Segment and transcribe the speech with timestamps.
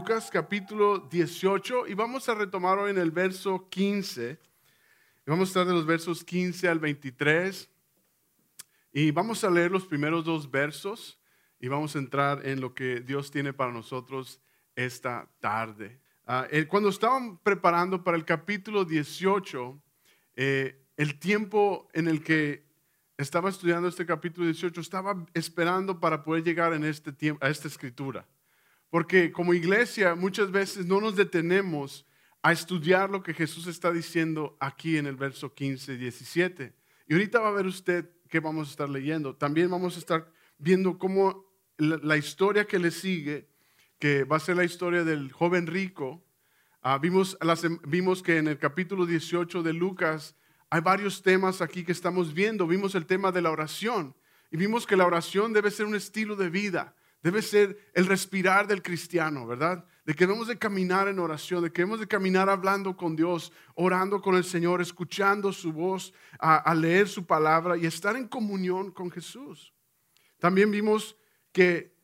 [0.00, 4.38] Lucas capítulo 18 y vamos a retomar hoy en el verso 15.
[5.26, 7.68] Vamos a estar de los versos 15 al 23
[8.94, 11.20] y vamos a leer los primeros dos versos
[11.58, 14.40] y vamos a entrar en lo que Dios tiene para nosotros
[14.74, 16.00] esta tarde.
[16.26, 19.82] Ah, cuando estaban preparando para el capítulo 18,
[20.34, 22.64] eh, el tiempo en el que
[23.18, 27.68] estaba estudiando este capítulo 18, estaba esperando para poder llegar en este tiempo, a esta
[27.68, 28.26] escritura.
[28.90, 32.06] Porque como iglesia muchas veces no nos detenemos
[32.42, 36.74] a estudiar lo que Jesús está diciendo aquí en el verso 15 y 17.
[37.08, 39.36] Y ahorita va a ver usted que vamos a estar leyendo.
[39.36, 41.44] También vamos a estar viendo cómo
[41.76, 43.48] la, historia que le sigue,
[43.98, 46.24] que va a ser la historia del joven rico,
[46.82, 47.38] ah, vimos,
[47.86, 50.36] vimos que en el capítulo 18 de Lucas
[50.70, 52.66] hay varios temas aquí que estamos viendo.
[52.66, 54.14] Vimos el tema de la oración
[54.50, 58.66] y vimos que la oración debe ser un estilo de vida, debe ser el respirar
[58.66, 59.84] del cristiano, ¿verdad?
[60.04, 63.52] De que debemos de caminar en oración, de que debemos de caminar hablando con Dios,
[63.74, 68.90] orando con el Señor, escuchando su voz, a, leer su palabra y estar en comunión
[68.90, 69.74] con Jesús.
[70.38, 71.16] También vimos
[71.52, 71.94] que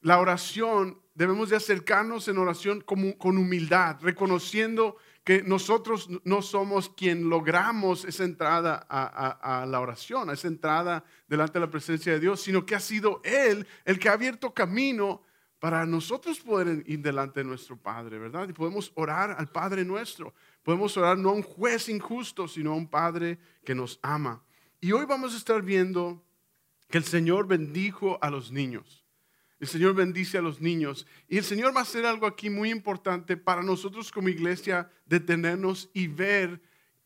[0.00, 4.96] la oración debemos de acercarnos en oración con humildad, reconociendo
[5.28, 11.52] que nosotros no somos quien logramos esa entrada a, la oración, a esa entrada delante
[11.58, 15.20] de la presencia de Dios, sino que ha sido Él el que ha abierto camino
[15.58, 18.48] para nosotros poder ir delante de nuestro Padre, ¿verdad?
[18.48, 20.32] Y podemos orar al Padre nuestro.
[20.62, 24.42] Podemos orar no a un juez injusto, sino a un Padre que nos ama.
[24.80, 26.24] Y hoy vamos a estar viendo
[26.88, 28.97] que el Señor bendijo a los niños.
[29.60, 31.06] El Señor bendice a los niños.
[31.28, 35.90] Y el Señor va a hacer algo aquí muy importante para nosotros como iglesia, detenernos
[35.92, 36.60] y ver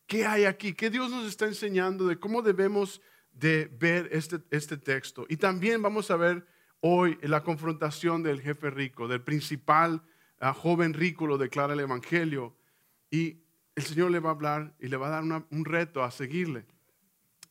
[0.07, 3.01] qué hay aquí, qué Dios nos está enseñando de cómo debemos
[3.33, 5.25] de ver este, este texto.
[5.29, 6.47] Y también vamos a ver
[6.81, 10.03] hoy la confrontación del jefe rico, del principal
[10.39, 12.55] ah, joven rico, lo declara el Evangelio.
[13.11, 13.39] Y
[13.75, 16.67] el Señor le va a hablar y le va a dar un reto a seguirle.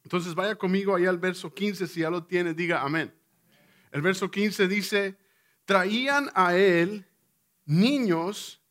[0.04, 3.14] Entonces vaya conmigo ahí al verso 15, si ya lo tiene, diga amén.
[3.92, 5.18] El verso 15 dice,
[5.66, 7.06] traían a él
[7.66, 8.62] niños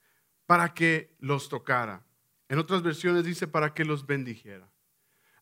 [0.47, 2.04] para que los tocara.
[2.48, 4.69] En otras versiones dice para que los bendijera.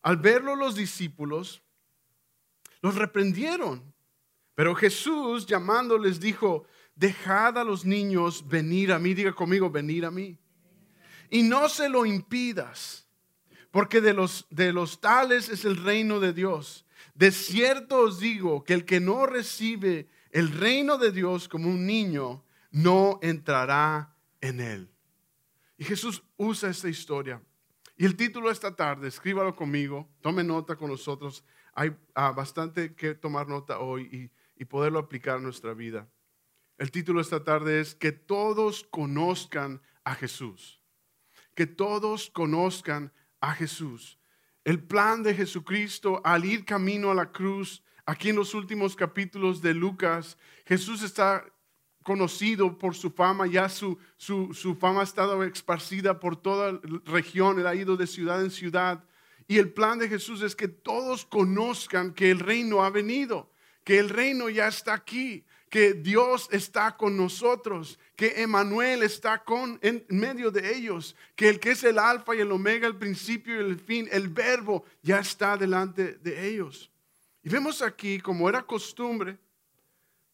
[0.01, 1.61] Al verlo los discípulos,
[2.81, 3.93] los reprendieron.
[4.55, 6.65] Pero Jesús llamándoles dijo,
[6.95, 9.13] dejad a los niños venir a mí.
[9.13, 10.37] Diga conmigo, venir a mí.
[11.29, 13.07] Y no se lo impidas,
[13.71, 16.85] porque de los, de los tales es el reino de Dios.
[17.13, 21.85] De cierto os digo que el que no recibe el reino de Dios como un
[21.85, 24.91] niño, no entrará en él.
[25.77, 27.41] Y Jesús usa esta historia.
[27.97, 31.43] Y el título esta tarde, escríbalo conmigo, tome nota con nosotros.
[31.73, 36.07] Hay ah, bastante que tomar nota hoy y, y poderlo aplicar a nuestra vida.
[36.77, 40.81] El título esta tarde es que todos conozcan a Jesús.
[41.55, 43.11] Que todos conozcan
[43.41, 44.18] a Jesús
[44.63, 47.83] el plan de Jesucristo al ir camino a la cruz.
[48.05, 51.45] Aquí en los últimos capítulos de Lucas, Jesús está
[52.03, 57.59] conocido por su fama, ya su, su, fama ha estado esparcida por toda la región,
[57.59, 59.03] él ha ido de ciudad en ciudad.
[59.47, 63.51] Y el plan de Jesús es que todos conozcan que el reino ha venido,
[63.83, 69.79] que el reino ya está aquí, que Dios está con nosotros, que Emanuel está con
[69.81, 73.55] en medio de ellos, que el que es el alfa y el omega, el principio
[73.55, 76.91] y el fin, el verbo ya está delante de ellos.
[77.43, 79.37] Y vemos aquí, como era costumbre,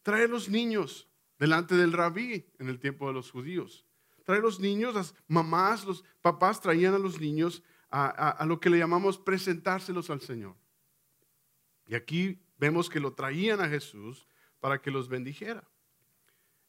[0.04, 1.08] traer los niños
[1.38, 3.86] delante del rabí en el tiempo de los judíos.
[4.24, 8.70] Traer los niños, las mamás, los papás traían a los niños a, a lo que
[8.70, 10.56] le llamamos presentárselos al Señor.
[11.88, 14.28] Y aquí vemos que lo traían a Jesús
[14.66, 15.64] para que los bendijera.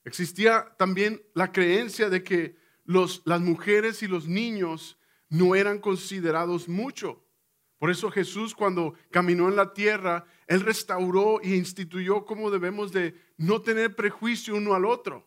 [0.05, 4.99] Existía también la creencia de que los, las mujeres y los niños
[5.31, 7.25] no eran considerados mucho.
[7.79, 13.19] Por eso Jesús cuando caminó en la tierra, Él restauró e instituyó cómo debemos de
[13.39, 15.27] no tener prejuicio uno al otro.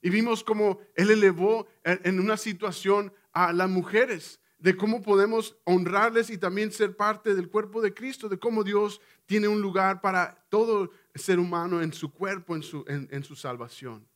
[0.00, 6.30] Y vimos cómo Él elevó en una situación a las mujeres de cómo podemos honrarles
[6.30, 10.44] y también ser parte del cuerpo de Cristo, de cómo Dios tiene un lugar para
[10.48, 14.06] todo ser humano en su cuerpo, en su, en, su salvación.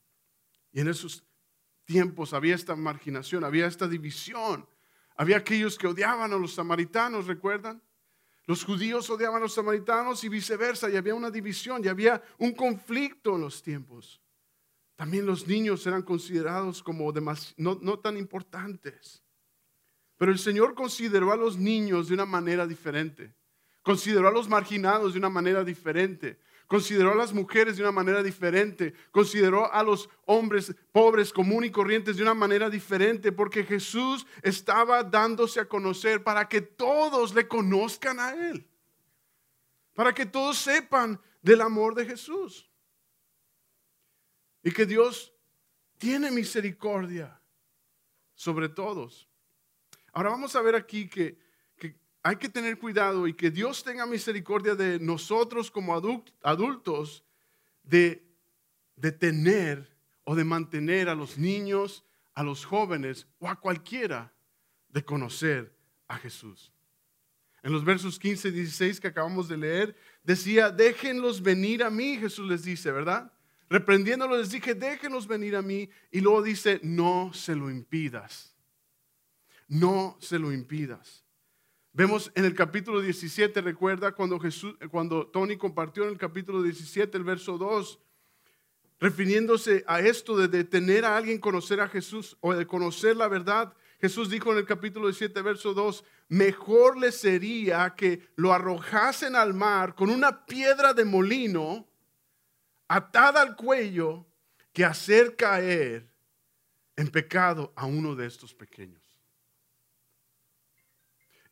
[0.72, 1.24] Y en esos
[1.84, 4.66] tiempos había esta marginación, había esta división.
[5.14, 7.80] Había aquellos que odiaban a los samaritanos, ¿recuerdan?
[8.46, 12.52] Los judíos odiaban a los samaritanos y viceversa, y había una división, y había un
[12.52, 14.20] conflicto en los tiempos.
[14.96, 17.12] También los niños eran considerados como
[17.56, 19.21] no, no tan importantes.
[20.22, 23.34] Pero el Señor consideró a los niños de una manera diferente.
[23.82, 26.38] Consideró a los marginados de una manera diferente.
[26.68, 31.72] consideró a las mujeres de una manera diferente, consideró a los hombres pobres, comunes y
[31.72, 37.48] corrientes de una manera diferente, porque Jesús estaba dándose a conocer para que todos le
[37.48, 38.64] conozcan a Él,
[39.92, 42.70] para que todos sepan del amor de Jesús.
[44.62, 45.34] Y que Dios
[45.98, 47.42] tiene misericordia
[48.36, 49.31] sobre todos.
[50.12, 51.36] Ahora vamos a ver aquí que,
[52.22, 55.92] hay que tener cuidado y que Dios tenga misericordia de nosotros como
[56.42, 57.24] adultos
[57.82, 58.24] de,
[58.94, 59.90] de tener
[60.22, 62.04] o de mantener a los niños,
[62.34, 64.32] a los jóvenes o a cualquiera
[64.88, 65.74] de conocer
[66.06, 66.72] a Jesús.
[67.62, 72.16] En los versos 15 y 16 que acabamos de leer, decía, déjenlos venir a mí,
[72.18, 73.32] Jesús les dice, ¿verdad?
[73.68, 75.88] Reprendiéndolos les dije, déjenlos venir a mí.
[76.10, 78.51] Y luego dice, no se lo impidas.
[79.72, 81.24] No se lo impidas.
[81.94, 87.16] Vemos en el capítulo 17, recuerda cuando, Jesús, cuando Tony compartió en el capítulo 17,
[87.16, 87.98] el verso 2,
[89.00, 93.72] refiriéndose a esto de detener a alguien conocer a Jesús o de conocer la verdad.
[93.98, 99.54] Jesús dijo en el capítulo 17, verso 2, mejor le sería que lo arrojasen al
[99.54, 101.88] mar con una piedra de molino
[102.88, 104.26] atada al cuello
[104.74, 106.12] que hacer caer
[106.94, 109.01] en pecado a uno de estos pequeños.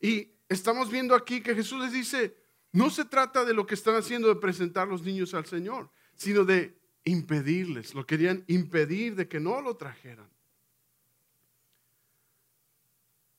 [0.00, 2.36] Y estamos viendo aquí que Jesús les dice,
[2.72, 6.44] no se trata de lo que están haciendo de presentar los niños al Señor, sino
[6.44, 10.28] de impedirles, lo querían impedir de que no lo trajeran.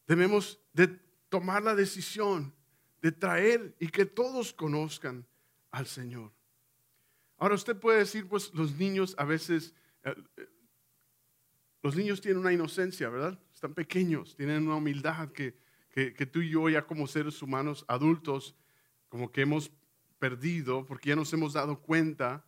[0.08, 0.88] Debemos de
[1.30, 2.54] tomar la decisión
[3.02, 5.25] de traer y que todos conozcan
[5.72, 6.31] al Señor.
[7.38, 9.74] Ahora usted puede decir, pues los niños a veces,
[10.04, 10.48] eh, eh,
[11.81, 13.40] los niños tienen una inocencia, ¿verdad?
[13.54, 15.57] Están pequeños, tienen una humildad que,
[15.92, 18.56] que, tú y yo ya como seres humanos adultos,
[19.10, 19.72] como que hemos
[20.20, 22.46] perdido, porque ya nos hemos dado cuenta,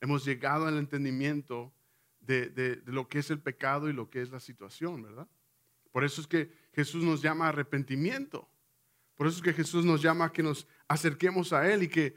[0.00, 1.72] hemos llegado al entendimiento
[2.20, 5.28] de, de, de lo que es el pecado y lo que es la situación, ¿verdad?
[5.90, 8.48] Por eso es que Jesús nos llama a arrepentimiento.
[9.14, 12.16] Por eso es que Jesús nos llama a que nos acerquemos a Él y que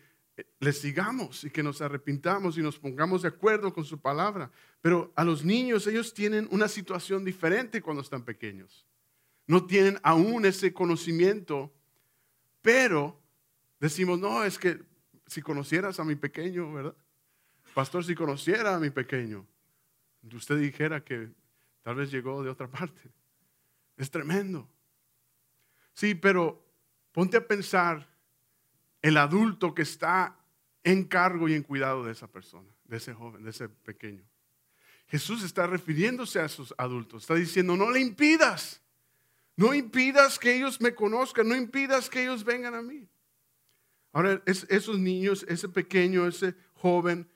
[0.60, 4.52] le sigamos y que nos arrepintamos y nos pongamos de acuerdo con su palabra.
[4.82, 8.86] Pero a los niños, ellos tienen una situación diferente cuando están pequeños.
[9.48, 11.74] No tienen aún ese conocimiento,
[12.62, 13.20] pero
[13.80, 14.82] decimos, no, es que
[15.26, 16.96] si conocieras a mi pequeño, ¿verdad?
[17.74, 19.46] Pastor, si conociera a mi pequeño,
[20.34, 21.30] usted dijera que
[21.82, 23.02] tal vez llegó de otra parte.
[23.96, 24.70] Es tremendo.
[25.94, 26.64] Sí, pero
[27.12, 28.08] ponte a pensar
[29.02, 30.38] el adulto que está
[30.84, 34.24] en cargo y en cuidado de esa persona, de ese joven, de ese pequeño.
[35.08, 38.82] Jesús está refiriéndose a esos adultos, está diciendo, no le impidas,
[39.58, 43.10] no impidas que ellos me conozcan, no impidas que ellos vengan a mí.
[44.14, 47.30] Ahora, esos niños, ese pequeño, ese joven,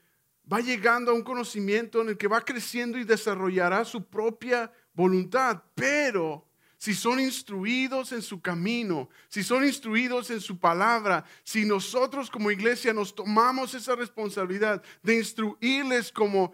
[0.51, 5.63] va llegando a un conocimiento en el que va creciendo y desarrollará su propia voluntad,
[5.75, 6.47] pero
[6.77, 12.51] si son instruidos en su camino, si son instruidos en su palabra, si nosotros como
[12.51, 16.53] iglesia nos tomamos esa responsabilidad de instruirles como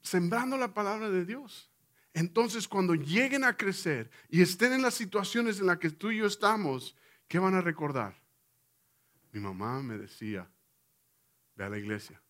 [0.00, 1.70] sembrando la palabra de Dios.
[2.12, 6.18] Entonces cuando lleguen a crecer y estén en las situaciones en las que tú y
[6.18, 6.96] yo estamos,
[7.28, 8.20] ¿qué van a recordar?
[9.32, 10.50] Mi mamá me decía,
[11.54, 12.20] ve a la iglesia,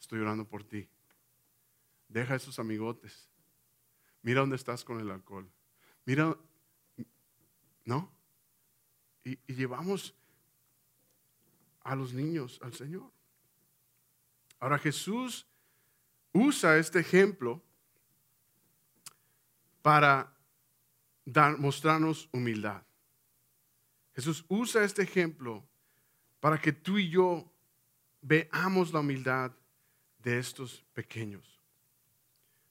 [0.00, 0.88] estoy orando por ti,
[2.08, 3.30] deja esos amigotes
[4.22, 5.50] Mira dónde estás con el alcohol.
[6.04, 6.36] Mira,
[7.84, 8.12] ¿no?
[9.24, 10.14] Y, llevamos
[11.82, 13.10] a los niños al Señor.
[14.58, 15.46] Ahora Jesús
[16.32, 17.62] usa este ejemplo
[19.82, 20.32] para
[21.24, 22.82] dar, mostrarnos humildad.
[24.14, 25.64] Jesús usa este ejemplo
[26.40, 27.50] para que tú y yo
[28.20, 29.52] veamos la humildad
[30.18, 31.60] de estos pequeños.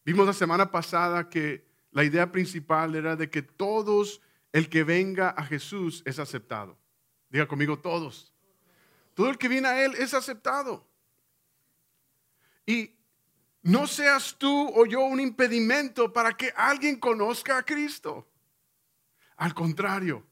[0.06, 5.30] Vimos la semana pasada que la idea principal era de que todos, el que venga
[5.30, 6.78] a Jesús es aceptado.
[7.30, 8.34] Diga conmigo todos.
[9.14, 10.88] Todo el que viene a Él es aceptado.
[12.66, 12.99] Y
[13.62, 18.28] no seas tú o yo un impedimento para que alguien conozca a Cristo.
[19.36, 20.26] Al contrario,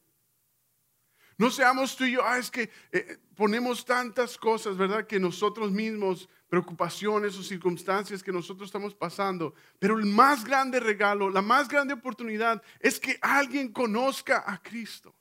[1.38, 5.06] no seamos tú y yo, ah, es que eh, ponemos tantas cosas, ¿verdad?
[5.06, 9.54] Que nosotros mismos preocupaciones o circunstancias que nosotros estamos pasando.
[9.78, 15.16] Pero el más grande regalo, la más grande oportunidad es que alguien conozca a Cristo.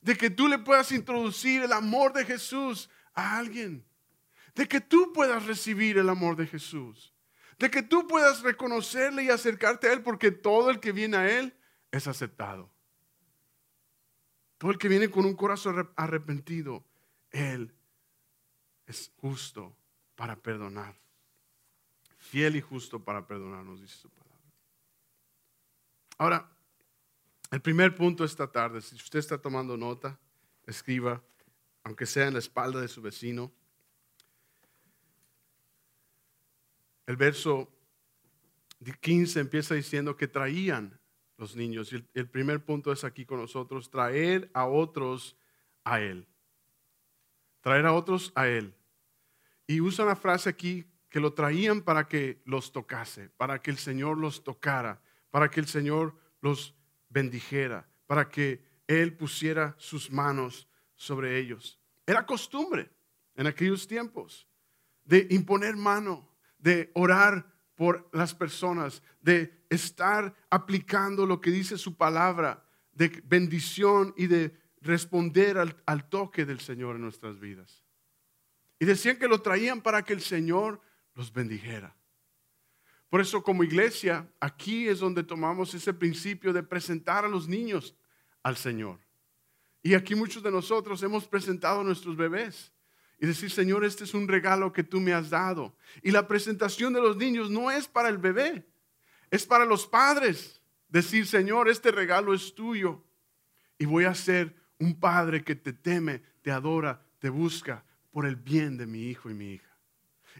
[0.00, 3.84] De que tú le puedas introducir el amor de Jesús a alguien.
[4.54, 7.15] De que tú puedas recibir el amor de Jesús.
[7.58, 11.38] De que tú puedas reconocerle y acercarte a Él porque todo el que viene a
[11.38, 11.56] Él
[11.90, 12.70] es aceptado.
[14.58, 16.84] Todo el que viene con un corazón arrepentido,
[17.30, 17.74] Él
[18.86, 19.76] es justo
[20.14, 20.98] para perdonar.
[22.18, 24.36] Fiel y justo para perdonarnos, dice su palabra.
[26.18, 26.56] Ahora,
[27.50, 30.18] el primer punto esta tarde, si usted está tomando nota,
[30.64, 31.22] escriba,
[31.84, 33.52] aunque sea en la espalda de su vecino.
[37.06, 37.72] El verso
[39.00, 40.98] 15 empieza diciendo que traían
[41.38, 41.92] los niños.
[41.92, 45.36] Y el, primer punto es aquí con nosotros, traer a otros
[45.84, 46.26] a Él.
[47.60, 48.74] Traer a otros a Él.
[49.66, 53.78] Y usa una frase aquí que lo traían para que los tocase, para que el
[53.78, 56.74] Señor los tocara, para que el Señor los
[57.08, 61.80] bendijera, para que Él pusiera sus manos sobre ellos.
[62.06, 62.90] Era costumbre
[63.34, 64.48] en aquellos tiempos
[65.04, 66.28] de imponer mano,
[66.66, 67.46] de orar
[67.76, 74.52] por las personas, de estar aplicando lo que dice su palabra, de bendición y de
[74.80, 77.84] responder al, toque del Señor en nuestras vidas.
[78.80, 80.80] Y decían que lo traían para que el Señor
[81.14, 81.94] los bendijera.
[83.10, 87.94] Por eso como iglesia, aquí es donde tomamos ese principio de presentar a los niños
[88.42, 88.98] al Señor.
[89.84, 92.72] Y aquí muchos de nosotros hemos presentado a nuestros bebés
[93.18, 95.76] y decir, Señor, este es un regalo que tú me has dado.
[96.02, 98.66] Y la presentación de los niños no es para el bebé,
[99.30, 100.60] es para los padres.
[100.88, 103.02] Decir, Señor, este regalo es tuyo.
[103.78, 108.36] Y voy a ser un padre que te teme, te adora, te busca por el
[108.36, 109.76] bien de mi hijo y mi hija.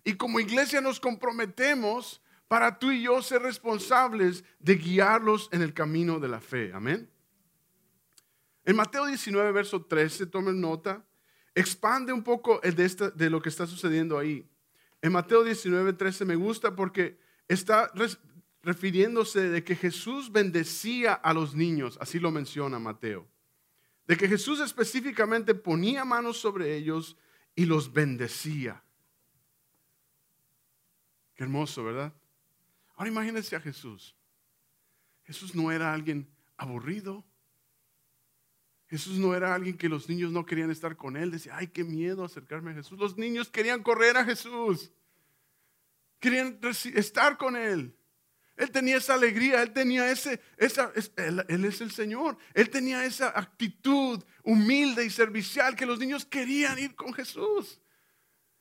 [0.04, 5.74] Y como iglesia nos comprometemos para tú y yo ser responsables de guiarlos en el
[5.74, 6.70] camino de la fe.
[6.72, 7.10] Amén.
[8.64, 11.04] En Mateo 19, verso 13, tomen nota
[11.56, 14.46] expande un poco de, de lo que está sucediendo ahí.
[15.00, 17.90] En Mateo 19, 13 me gusta porque está
[18.62, 23.26] refiriéndose de que Jesús bendecía a los niños, así lo menciona Mateo.
[24.06, 27.16] De que Jesús específicamente ponía manos sobre ellos
[27.54, 28.82] y los bendecía.
[31.34, 32.12] Qué hermoso, ¿verdad?
[32.96, 34.14] Ahora imagínense a Jesús.
[35.24, 37.24] Jesús no era alguien aburrido,
[38.88, 41.30] Jesús no era alguien que los niños no querían estar con él.
[41.30, 42.98] Decía, ay, qué miedo acercarme a Jesús.
[42.98, 44.92] Los niños querían correr a Jesús.
[46.20, 46.58] Querían
[46.94, 47.96] estar con él.
[48.56, 52.38] Él tenía esa alegría, él tenía ese, esa, él, es el Señor.
[52.54, 57.80] Él tenía esa actitud humilde y servicial que los niños querían ir con Jesús.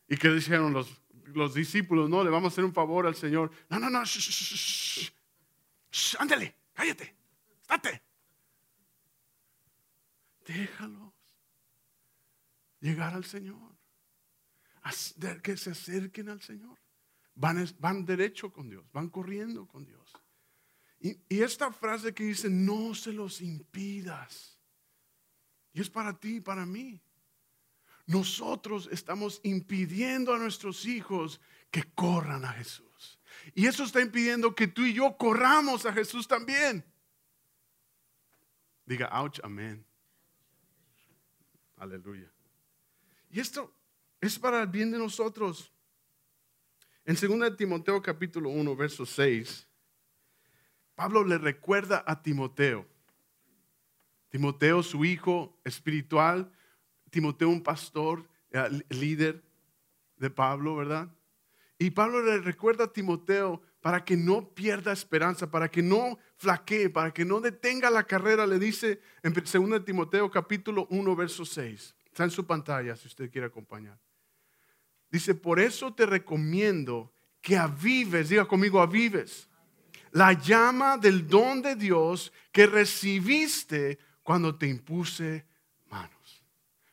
[0.09, 2.09] ¿Y que dijeron los, los discípulos?
[2.09, 3.51] No, le vamos a hacer un favor al Señor.
[3.69, 4.03] No, no, no,
[6.19, 7.15] ándale, cállate,
[7.61, 8.04] estate.
[10.45, 11.13] Déjalos
[12.79, 13.75] llegar al Señor.
[15.41, 16.77] Que se acerquen al Señor.
[17.33, 20.13] Van, van derecho con Dios, van corriendo con Dios.
[20.99, 24.59] Y, y esta frase que dice, no se los impidas.
[25.73, 27.01] Y es para ti para mí.
[28.05, 33.19] Nosotros estamos impidiendo a nuestros hijos que corran a Jesús.
[33.55, 36.85] Y eso está impidiendo que tú y yo corramos a Jesús también.
[38.85, 39.85] Diga, ouch, amén.
[41.77, 42.31] Aleluya.
[43.29, 43.73] Y esto
[44.21, 45.71] es para el bien de nosotros.
[47.03, 49.67] En 2 Timoteo capítulo 1, verso 6,
[50.95, 52.87] Pablo le recuerda a Timoteo.
[54.29, 56.51] Timoteo, su hijo espiritual,
[57.09, 59.43] Timoteo, un pastor, eh, líder
[60.17, 61.09] de Pablo, ¿verdad?
[61.77, 66.89] Y Pablo le recuerda a Timoteo para que no pierda esperanza, para que no flaquee,
[66.89, 71.93] para que no detenga la carrera, le dice en 2 Timoteo capítulo 1, verso 6.
[72.07, 73.95] Está en su pantalla si usted quiere acompañar.
[75.11, 79.47] Dice, por eso te recomiendo que avives, diga conmigo, avives
[80.13, 85.45] la llama del don de Dios que recibiste cuando te impuse
[85.91, 86.43] manos,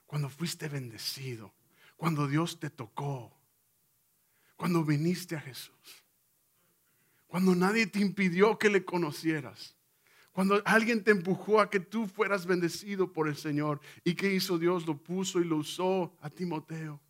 [0.05, 1.55] cuando fuiste bendecido,
[1.97, 3.35] cuando Dios te tocó,
[4.57, 6.02] cuando viniste a Jesús.
[7.33, 9.75] Cuando nadie te impidió que le conocieras.
[10.33, 13.81] Cuando alguien te empujó a que tú fueras bendecido por el Señor.
[14.05, 14.87] ¿Y qué hizo Dios?
[14.87, 17.01] Lo puso y lo usó a Timoteo.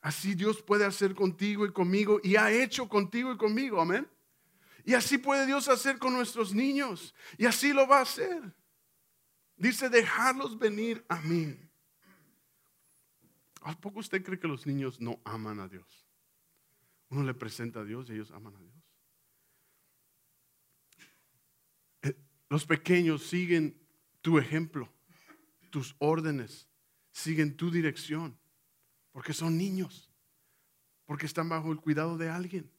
[0.00, 3.78] Así Dios puede hacer contigo y conmigo y ha hecho contigo y conmigo.
[3.78, 4.08] Amén.
[4.86, 7.14] Y así puede Dios hacer con nuestros niños.
[7.36, 8.54] Y así lo va a hacer.
[9.58, 11.54] Dice, dejarlos venir a mí.
[13.60, 16.08] ¿A poco usted cree que los niños no aman a Dios?
[17.10, 18.74] Uno le presenta a Dios y ellos aman a Dios.
[22.02, 22.16] Eh,
[22.48, 23.78] los pequeños siguen
[24.20, 24.92] tu ejemplo,
[25.70, 26.68] tus órdenes,
[27.12, 28.38] siguen tu dirección,
[29.12, 30.10] porque son niños,
[31.04, 32.70] porque están bajo el cuidado de alguien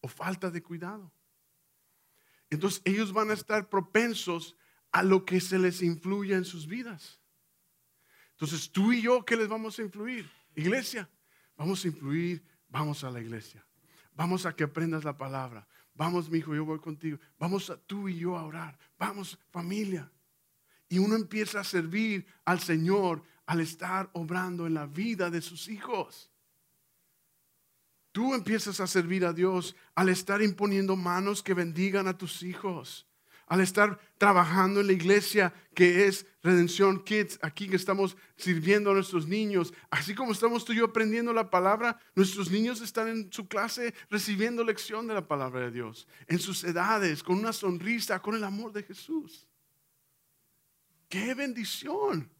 [0.00, 1.12] o falta de cuidado.
[2.48, 4.56] Entonces ellos van a estar propensos
[4.92, 7.20] a lo que se les influya en sus vidas.
[8.32, 10.28] Entonces tú y yo, ¿qué les vamos a influir?
[10.54, 11.08] Iglesia,
[11.56, 13.64] vamos a influir, vamos a la iglesia.
[14.14, 15.68] Vamos a que aprendas la palabra.
[16.00, 17.18] Vamos, mi hijo, yo voy contigo.
[17.38, 18.78] Vamos a, tú y yo a orar.
[18.98, 20.10] Vamos, familia.
[20.88, 25.68] Y uno empieza a servir al Señor al estar obrando en la vida de sus
[25.68, 26.30] hijos.
[28.12, 33.06] Tú empiezas a servir a Dios al estar imponiendo manos que bendigan a tus hijos
[33.50, 38.94] al estar trabajando en la iglesia que es Redención Kids, aquí que estamos sirviendo a
[38.94, 43.32] nuestros niños, así como estamos tú y yo aprendiendo la palabra, nuestros niños están en
[43.32, 48.22] su clase recibiendo lección de la palabra de Dios, en sus edades, con una sonrisa,
[48.22, 49.48] con el amor de Jesús.
[51.08, 52.30] ¡Qué bendición!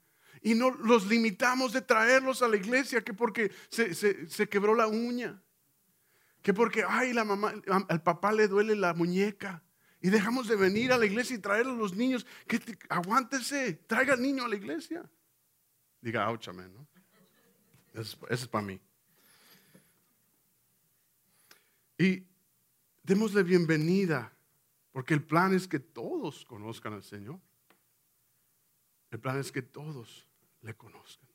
[0.43, 4.87] Y no los limitamos de traerlos a la iglesia, que porque se, se quebró la
[4.87, 5.43] uña,
[6.40, 7.52] que porque, ay, la mamá,
[7.88, 9.64] al papá le duele la muñeca
[10.00, 12.26] y dejamos de venir a la iglesia y traer a los niños.
[12.47, 15.09] Que aguántese, traiga al niño a la iglesia.
[16.00, 16.87] Diga, áuchame, ¿no?
[17.92, 18.80] Eso, es para mí.
[21.99, 22.25] Y
[23.02, 24.33] démosle bienvenida,
[24.92, 27.38] porque el plan es que todos conozcan al Señor.
[29.11, 30.26] El plan es que todos
[30.62, 31.28] le conozcan.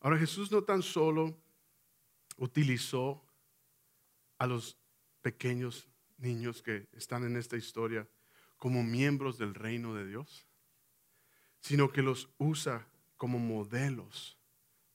[0.00, 1.36] Ahora Jesús no tan solo
[2.38, 3.22] utilizó
[4.38, 4.78] a los
[5.20, 8.06] pequeños niños que están en esta historia
[8.56, 10.46] como miembros del reino de Dios,
[11.60, 14.38] sino que los usa como modelos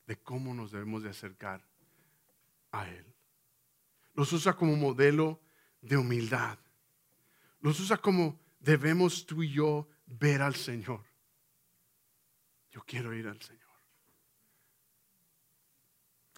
[0.05, 1.65] de cómo nos debemos de acercar
[2.71, 3.05] a Él.
[4.13, 5.41] Los usa como modelo
[5.81, 6.59] de humildad.
[7.59, 11.03] Los usa como debemos tú y yo ver al Señor.
[12.71, 13.61] Yo quiero ir al Señor.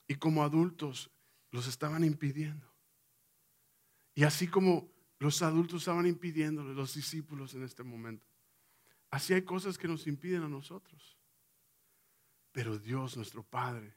[0.08, 1.10] Y como adultos
[1.52, 2.75] los estaban impidiendo.
[4.16, 8.26] Y así como los adultos estaban impidiéndole, los discípulos en este momento,
[9.12, 11.18] así hay cosas que nos impiden a nosotros.
[12.54, 13.94] Pero Dios, nuestro Padre,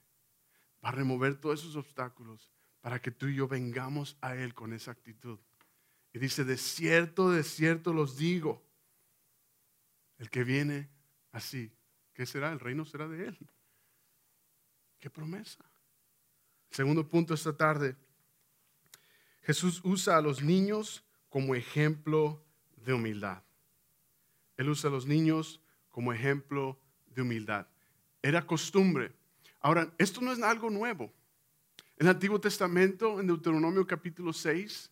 [0.85, 4.73] va a remover todos esos obstáculos para que tú y yo vengamos a Él con
[4.73, 5.39] esa actitud.
[6.13, 8.65] Y dice, de cierto, de cierto los digo,
[10.19, 10.91] el que viene
[11.31, 11.73] así,
[12.13, 12.53] ¿qué será?
[12.53, 13.39] El reino será de Él.
[14.99, 15.65] ¿Qué promesa?
[16.71, 17.97] Segundo punto esta tarde
[19.43, 22.45] Jesús usa a los niños como ejemplo
[22.77, 23.43] de humildad.
[24.57, 27.67] Él usa a los niños como ejemplo de humildad.
[28.23, 29.13] Era costumbre.
[29.61, 31.13] Ahora, esto no es algo nuevo.
[31.97, 34.91] En el Antiguo Testamento, en Deuteronomio capítulo 6,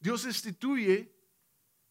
[0.00, 1.12] Dios instituye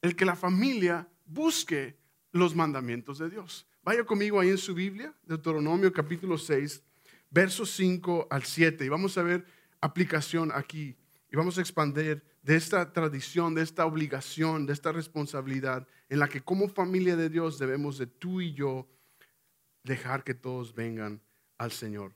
[0.01, 1.97] el que la familia busque
[2.31, 3.67] los mandamientos de Dios.
[3.83, 6.83] Vaya conmigo ahí en su Biblia, Deuteronomio capítulo 6,
[7.29, 9.45] versos 5 al 7, y vamos a ver
[9.81, 10.95] aplicación aquí
[11.31, 16.29] y vamos a expandir de esta tradición, de esta obligación, de esta responsabilidad en la
[16.29, 18.87] que como familia de Dios debemos de tú y yo
[19.83, 21.21] dejar que todos vengan
[21.57, 22.13] al Señor.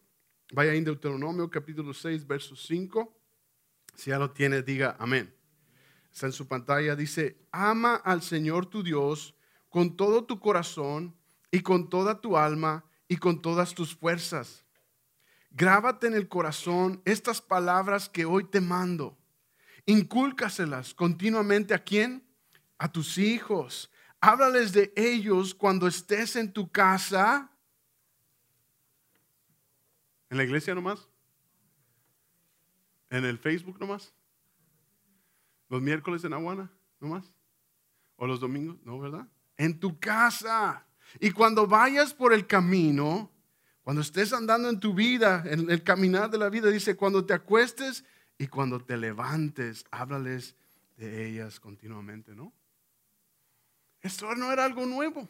[0.54, 3.18] Vaya en Deuteronomio capítulo 6, verso 5.
[3.96, 5.34] Si ya lo tiene, diga amén.
[6.12, 9.36] Está en su pantalla, dice, ama al Señor tu Dios
[9.70, 11.16] con todo tu corazón
[11.52, 14.66] y con toda tu alma y con todas tus fuerzas.
[15.52, 19.18] Grábate en el corazón estas palabras que hoy te mando.
[19.86, 22.26] Incúlcaselas continuamente a quién?
[22.78, 23.92] A tus hijos.
[24.22, 27.52] Háblales de ellos cuando estés en tu casa.
[30.30, 31.08] ¿En la iglesia nomás?
[33.10, 34.14] ¿En el Facebook nomás?
[35.68, 37.30] ¿Los miércoles en Aguana nomás?
[38.16, 38.78] ¿O los domingos?
[38.84, 39.28] No, ¿verdad?
[39.58, 40.88] En tu casa.
[41.20, 43.30] Y cuando vayas por el camino,
[43.84, 47.34] cuando estés andando en tu vida, en el caminar de la vida, dice, cuando te
[47.34, 48.04] acuestes
[48.38, 50.56] y cuando te levantes, háblales
[50.98, 52.54] de ellas continuamente, ¿no?
[54.02, 55.28] Esto no era algo nuevo.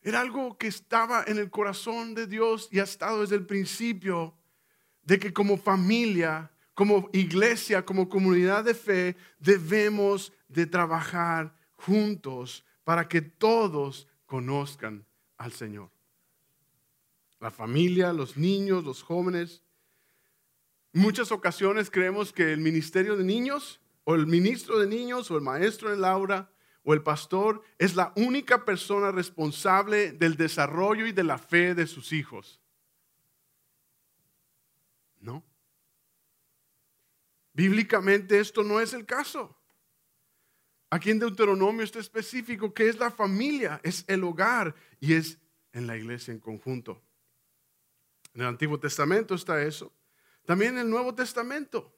[0.00, 4.34] Era algo que estaba en el corazón de Dios y ha estado desde el principio
[5.02, 13.08] de que como familia, como iglesia, como comunidad de fe, debemos de trabajar juntos para
[13.08, 15.04] que todos conozcan
[15.36, 15.91] al Señor
[17.42, 19.64] la familia, los niños, los jóvenes.
[20.92, 25.36] En muchas ocasiones creemos que el ministerio de niños o el ministro de niños o
[25.36, 26.52] el maestro en Laura
[26.84, 31.88] o el pastor es la única persona responsable del desarrollo y de la fe de
[31.88, 32.60] sus hijos.
[35.18, 35.44] No.
[37.54, 39.58] Bíblicamente esto no es el caso.
[40.90, 45.40] Aquí en Deuteronomio está específico que es la familia, es el hogar y es
[45.72, 47.02] en la iglesia en conjunto.
[48.34, 49.92] En el Antiguo Testamento está eso.
[50.46, 51.94] También en el Nuevo Testamento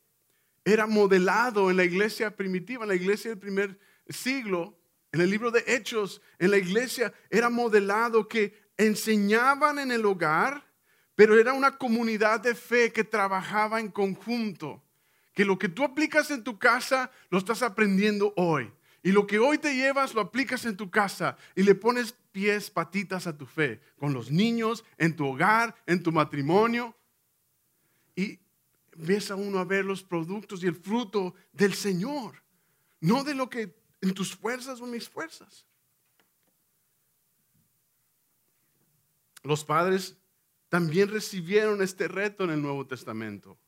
[0.65, 4.79] era modelado en la iglesia primitiva, en la iglesia del primer siglo,
[5.13, 10.67] en el libro de Hechos, en la iglesia era modelado que enseñaban en el hogar,
[11.15, 14.83] pero era una comunidad de fe que trabajaba en conjunto.
[15.33, 18.73] Que lo que tú aplicas en tu casa lo estás aprendiendo hoy.
[19.05, 22.71] Y lo que hoy te llevas lo aplicas en tu casa y le pones pies,
[22.71, 26.97] patitas a tu fe, con los niños, en tu hogar, en tu matrimonio.
[28.17, 28.39] Y
[28.97, 32.43] ves a uno a ver los productos y el fruto del Señor,
[33.01, 35.67] no de lo que en tus fuerzas o mis fuerzas.
[39.43, 40.17] Los padres
[40.71, 43.59] también recibieron este reto en el Nuevo Testamento.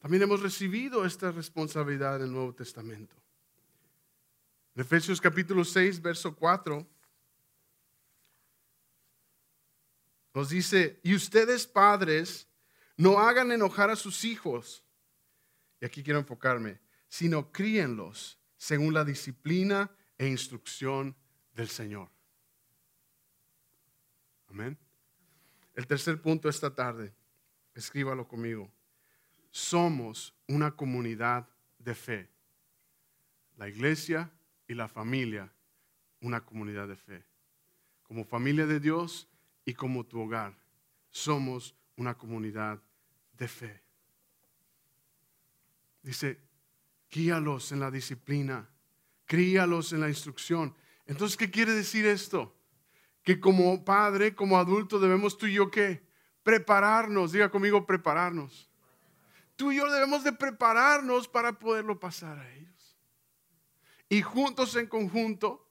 [0.00, 3.14] También hemos recibido esta responsabilidad en el Nuevo Testamento.
[4.78, 6.86] Efesios capítulo 6, verso 4,
[10.32, 12.46] nos dice, y ustedes padres,
[12.96, 14.84] no hagan enojar a sus hijos,
[15.80, 21.16] y aquí quiero enfocarme, sino críenlos según la disciplina e instrucción
[21.54, 22.08] del Señor.
[24.46, 24.78] Amén.
[25.74, 27.12] El tercer punto esta tarde,
[27.74, 28.70] escríbalo conmigo.
[29.50, 31.48] Somos una comunidad
[31.80, 32.30] de fe.
[33.56, 34.30] La iglesia
[34.68, 35.50] y la familia
[36.20, 37.24] una comunidad de fe.
[38.02, 39.28] Como familia de Dios
[39.64, 40.54] y como tu hogar,
[41.10, 42.80] somos una comunidad
[43.32, 43.82] de fe.
[46.02, 46.40] Dice,
[47.10, 48.68] guíalos en la disciplina,
[49.24, 50.74] críalos en la instrucción.
[51.06, 52.54] Entonces, ¿qué quiere decir esto?
[53.22, 56.06] Que como padre, como adulto, debemos tú y yo qué?
[56.42, 58.70] Prepararnos, diga conmigo, prepararnos.
[59.56, 62.77] Tú y yo debemos de prepararnos para poderlo pasar a ellos
[64.08, 65.70] y juntos en conjunto,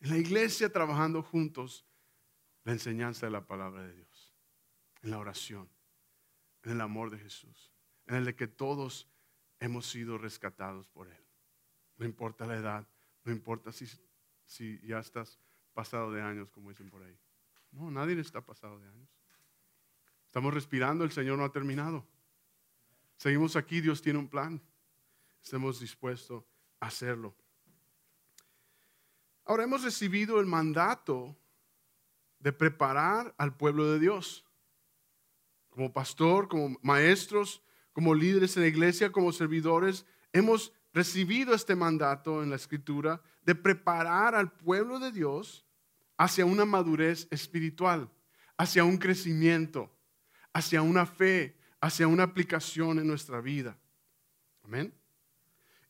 [0.00, 1.86] en la iglesia trabajando juntos,
[2.64, 4.34] la enseñanza de la palabra de Dios,
[5.02, 5.68] en la oración,
[6.62, 7.72] en el amor de Jesús,
[8.06, 9.08] en el de que todos
[9.58, 11.24] hemos sido rescatados por Él.
[11.96, 12.88] No importa la edad,
[13.24, 13.86] no importa si,
[14.82, 15.38] ya estás
[15.72, 17.18] pasado de años, como dicen por ahí.
[17.70, 19.08] No, nadie está pasado de años.
[20.26, 22.06] Estamos respirando, el Señor no ha terminado.
[23.16, 24.60] Seguimos aquí, Dios tiene un plan.
[25.42, 26.44] Estemos dispuestos
[26.80, 27.34] a hacerlo.
[29.44, 31.36] Ahora hemos recibido el mandato
[32.38, 34.44] de preparar al pueblo de Dios.
[35.68, 42.42] Como pastor, como maestros, como líderes en la iglesia, como servidores, hemos recibido este mandato
[42.42, 45.66] en la escritura de preparar al pueblo de Dios
[46.16, 48.10] hacia una madurez espiritual,
[48.56, 49.90] hacia un crecimiento,
[50.52, 53.76] hacia una fe, hacia una aplicación en nuestra vida.
[54.62, 54.94] Amén.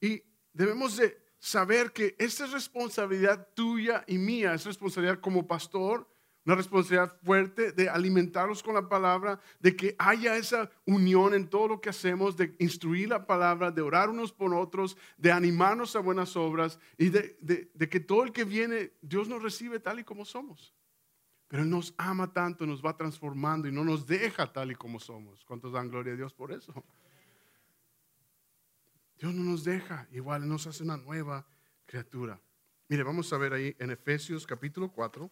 [0.00, 6.08] Y debemos de saber que esta es responsabilidad tuya y mía, es responsabilidad como pastor,
[6.46, 11.68] una responsabilidad fuerte de alimentarlos con la palabra, de que haya esa unión en todo
[11.68, 16.00] lo que hacemos, de instruir la palabra, de orar unos por otros, de animarnos a
[16.00, 20.04] buenas obras y de, de que todo el que viene, Dios nos recibe tal y
[20.04, 20.74] como somos.
[21.48, 24.98] Pero Él nos ama tanto, nos va transformando y no nos deja tal y como
[24.98, 25.44] somos.
[25.44, 26.72] ¿Cuántos dan gloria a Dios por eso?
[29.18, 31.46] Dios no nos deja, igual nos hace una nueva
[31.86, 32.40] criatura.
[32.88, 35.30] Mire, vamos a ver ahí en Efesios capítulo 4,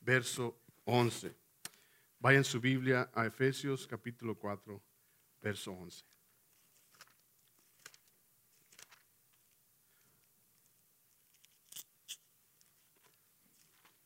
[0.00, 1.36] verso 11.
[2.18, 4.82] Vayan su Biblia a Efesios capítulo 4,
[5.42, 6.04] verso 11.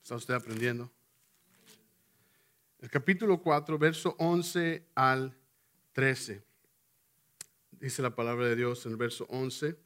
[0.03, 0.91] ¿Está usted aprendiendo?
[2.81, 5.39] El capítulo 4, verso 11 al
[5.93, 6.50] 13
[7.81, 9.77] dice la palabra de Dios en el verso 11.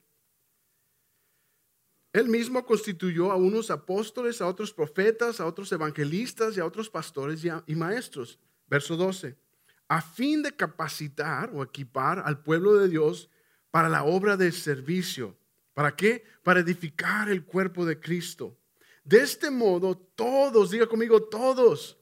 [2.13, 6.91] Él mismo constituyó a unos apóstoles, a otros profetas, a otros evangelistas y a otros
[6.91, 8.39] pastores y, maestros.
[8.67, 9.37] Verso 12.
[9.89, 13.31] A fin de capacitar o equipar al pueblo de Dios
[13.71, 15.37] para la obra de servicio.
[15.73, 16.25] ¿Para qué?
[16.43, 18.57] Para edificar el cuerpo de Cristo.
[19.03, 21.99] De este modo, todos, diga conmigo, todos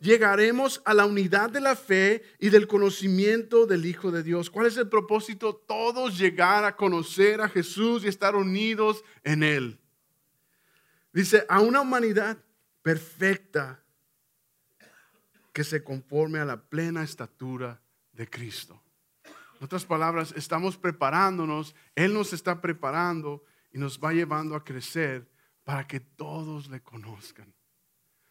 [0.00, 4.50] llegaremos a la unidad de la fe y del conocimiento del Hijo de Dios.
[4.50, 5.54] ¿Cuál es el propósito?
[5.54, 9.80] Todos llegar a conocer a Jesús y estar unidos en Él.
[11.12, 12.38] Dice, a una humanidad
[12.82, 13.82] perfecta
[15.52, 17.80] que se conforme a la plena estatura
[18.12, 18.82] de Cristo.
[19.58, 25.26] En otras palabras, estamos preparándonos, Él nos está preparando y nos va llevando a crecer
[25.64, 27.54] para que todos le conozcan,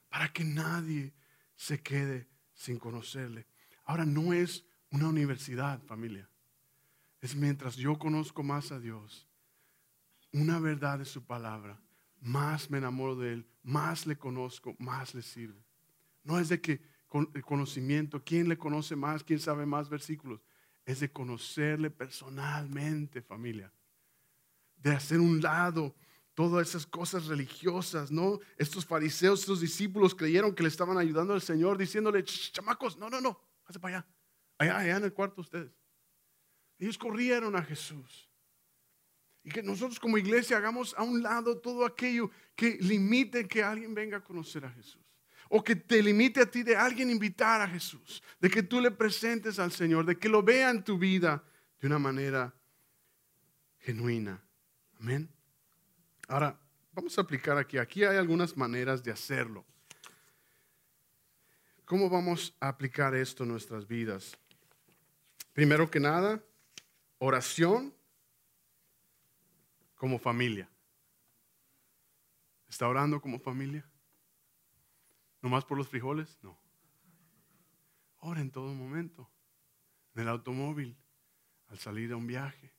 [0.07, 1.13] para que nadie
[1.55, 3.47] se quede sin conocerle.
[3.85, 6.29] Ahora no es una universidad, familia.
[7.21, 9.27] Es mientras yo conozco más a Dios,
[10.31, 11.79] una verdad de su palabra,
[12.19, 15.63] más me enamoro de Él, más le conozco, más le sirvo.
[16.23, 16.81] No es de que
[17.33, 19.23] el conocimiento, ¿quién le conoce más?
[19.23, 20.41] ¿Quién sabe más versículos?
[20.85, 23.71] Es de conocerle personalmente, familia.
[24.77, 25.95] De hacer un lado
[26.35, 28.39] todas esas cosas religiosas, ¿no?
[28.57, 33.19] Estos fariseos, estos discípulos creyeron que le estaban ayudando al Señor diciéndole, chamacos, no, no,
[33.19, 34.07] no, pase para allá,
[34.59, 35.71] allá, allá en el cuarto ustedes.
[36.77, 38.29] Ellos corrieron a Jesús.
[39.43, 43.93] Y que nosotros como iglesia hagamos a un lado todo aquello que limite que alguien
[43.93, 45.01] venga a conocer a Jesús.
[45.49, 48.23] O que te limite a ti de alguien invitar a Jesús.
[48.39, 50.05] De que tú le presentes al Señor.
[50.05, 51.43] De que lo vea en tu vida
[51.79, 52.55] de una manera
[53.77, 54.43] genuina.
[54.99, 55.34] Amén.
[56.27, 56.59] Ahora,
[56.93, 57.77] vamos a aplicar aquí.
[57.77, 59.65] Aquí hay algunas maneras de hacerlo.
[61.85, 64.35] ¿Cómo vamos a aplicar esto en nuestras vidas?
[65.53, 66.43] Primero que nada,
[67.19, 67.93] oración
[69.95, 70.69] como familia.
[72.67, 73.87] ¿Está orando como familia?
[75.41, 76.39] ¿No más por los frijoles?
[76.41, 76.59] No.
[78.17, 79.29] Ora en todo momento.
[80.15, 80.97] En el automóvil,
[81.67, 82.73] al salir a un viaje,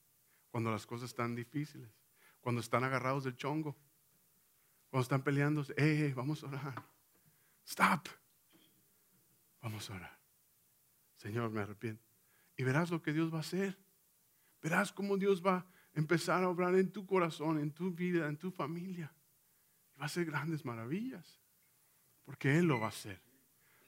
[0.50, 1.95] cuando las cosas están difíciles,
[2.46, 3.76] cuando están agarrados del chongo,
[4.88, 5.74] cuando están peleándose.
[5.76, 6.80] Eh, vamos a orar!
[7.66, 8.06] ¡Stop!
[9.60, 10.20] Vamos a orar.
[11.16, 12.04] Señor, me arrepiento.
[12.56, 13.76] Y verás lo que Dios va a hacer.
[14.62, 18.36] Verás cómo Dios va a empezar a obrar en tu corazón, en tu vida, en
[18.36, 19.12] tu familia.
[19.96, 21.40] Y va a hacer grandes maravillas.
[22.24, 23.20] Porque Él lo va a hacer.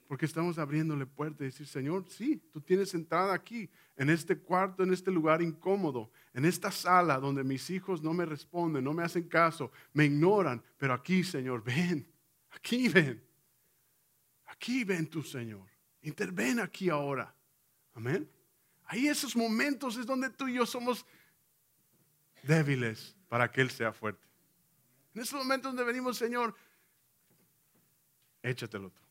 [0.08, 4.82] Porque estamos abriéndole puerta y decir, Señor, sí, tú tienes entrada aquí, en este cuarto,
[4.82, 9.04] en este lugar incómodo, en esta sala donde mis hijos no me responden, no me
[9.04, 10.62] hacen caso, me ignoran.
[10.78, 12.10] Pero aquí, Señor, ven,
[12.50, 13.22] aquí ven.
[14.46, 15.68] Aquí ven tú, Señor.
[16.00, 17.34] Interven aquí ahora.
[17.92, 18.30] Amén.
[18.84, 21.04] Ahí esos momentos es donde tú y yo somos
[22.42, 24.26] débiles para que Él sea fuerte.
[25.14, 26.54] En esos momentos donde venimos, Señor,
[28.42, 29.07] échatelo tú.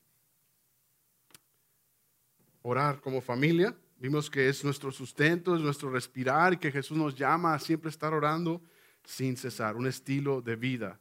[2.62, 3.76] Orar como familia.
[4.00, 7.89] Vimos que es nuestro sustento, es nuestro respirar y que Jesús nos llama a siempre
[7.89, 8.62] estar orando
[9.04, 9.76] sin cesar.
[9.76, 11.00] Un estilo de vida.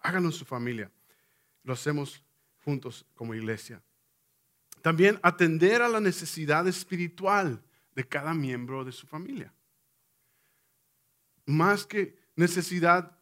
[0.00, 0.90] Háganlo en su familia.
[1.64, 2.22] Lo hacemos
[2.64, 3.82] juntos como iglesia.
[4.82, 7.62] También atender a la necesidad espiritual
[7.94, 9.52] de cada miembro de su familia
[11.46, 13.16] más que necesidad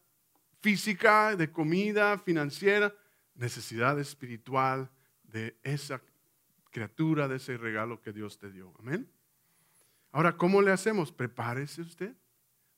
[0.61, 2.93] física, de comida, financiera,
[3.35, 4.91] necesidad espiritual
[5.23, 6.01] de esa
[6.75, 8.75] criatura, de ese regalo que Dios te dio.
[8.81, 9.09] Amén.
[10.11, 11.13] Ahora, ¿cómo le hacemos?
[11.13, 12.17] Prepárese usted.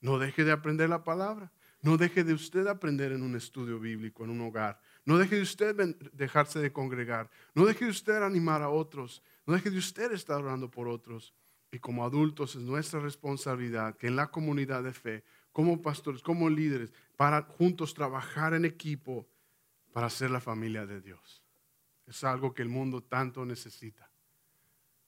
[0.03, 1.51] No deje de aprender la palabra.
[1.81, 4.79] No deje de usted aprender en un estudio bíblico, en un hogar.
[5.07, 7.31] No deje de usted dejarse de congregar.
[7.55, 9.23] No deje de usted animar a otros.
[9.47, 11.33] No deje de usted estar orando por otros.
[11.73, 16.51] Y como adultos es nuestra responsabilidad que en la comunidad de fe como pastores, como
[16.51, 19.27] líderes, para juntos trabajar en equipo
[19.95, 21.46] para ser la familia de Dios.
[22.07, 24.09] Es algo que el mundo tanto necesita,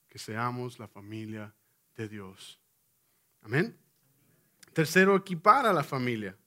[0.07, 1.53] que seamos la familia
[1.95, 2.59] de Dios.
[3.41, 3.77] Amén.
[4.73, 6.37] Tercero, equipar a la familia.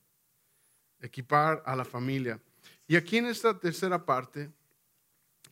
[1.00, 2.40] Equipar a la familia.
[2.86, 4.50] Y aquí en esta tercera parte,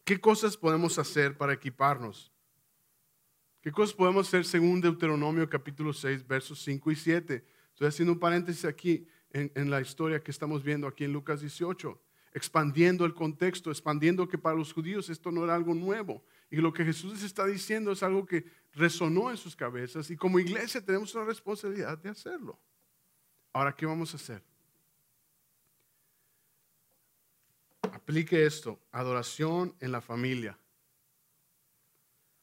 [0.04, 2.30] ¿qué cosas podemos hacer para equiparnos?
[3.62, 7.44] ¿Qué cosas podemos hacer según Deuteronomio capítulo 6, versos 5 y 7?
[7.72, 12.00] Estoy haciendo un paréntesis aquí en, la historia que estamos viendo aquí en Lucas 18,
[12.32, 16.22] expandiendo el contexto, expandiendo que para los judíos esto no era algo nuevo.
[16.50, 20.16] Y lo que Jesús les está diciendo es algo que resonó en sus cabezas y
[20.16, 22.58] como iglesia tenemos una responsabilidad de hacerlo.
[23.52, 24.42] Ahora, ¿qué vamos a hacer?
[27.82, 30.58] Aplique esto, adoración en la familia.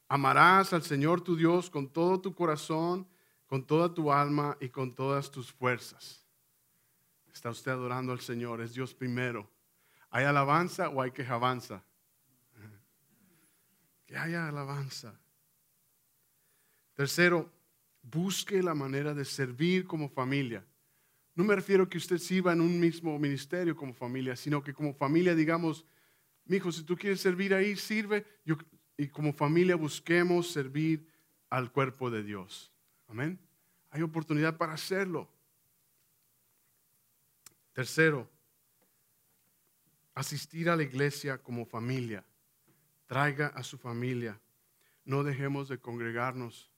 [0.09, 3.07] Amarás al Señor tu Dios con todo tu corazón
[3.47, 6.23] con toda tu alma y con todas tus fuerzas.
[7.33, 9.49] Está usted adorando al Señor, es Dios primero.
[10.09, 11.83] ¿Hay alabanza o hay quejabanza?
[14.05, 15.19] Que haya alabanza.
[16.93, 17.51] Tercero,
[18.01, 20.65] busque la manera de servir como familia.
[21.35, 24.73] No me refiero a que usted sirva en un mismo ministerio como familia, sino que
[24.73, 25.85] como familia digamos,
[26.45, 28.25] mi hijo, si tú quieres servir ahí, sirve.
[28.97, 31.07] y como familia busquemos servir
[31.49, 32.71] al cuerpo de Dios.
[33.07, 33.39] Amén.
[33.89, 35.29] Hay oportunidad para hacerlo.
[37.73, 38.27] Tercero,
[40.17, 42.25] asistir a la iglesia como familia.
[43.05, 44.39] Traiga a su familia.
[45.05, 46.71] No dejemos de congregarnos.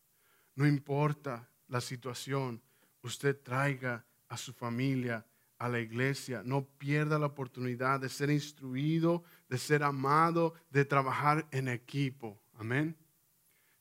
[0.55, 2.61] No importa la situación,
[3.01, 5.25] usted traiga a su familia
[5.57, 6.41] a la iglesia.
[6.43, 12.41] No pierda la oportunidad de ser instruido, de ser amado, de trabajar en equipo.
[12.55, 12.97] Amén.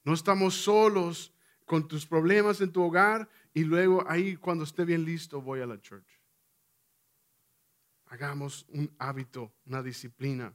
[0.05, 1.33] No estamos solos
[1.67, 5.67] con tus problemas en tu hogar y luego ahí cuando esté bien listo voy a
[5.67, 6.18] la church.
[8.09, 10.55] Hagamos un hábito, una disciplina.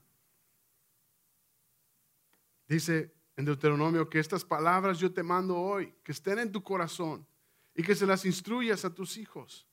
[2.66, 7.26] Dice en Deuteronomio que estas palabras yo te mando hoy, que estén en tu corazón
[7.74, 9.66] y que se las instruyas a tus hijos.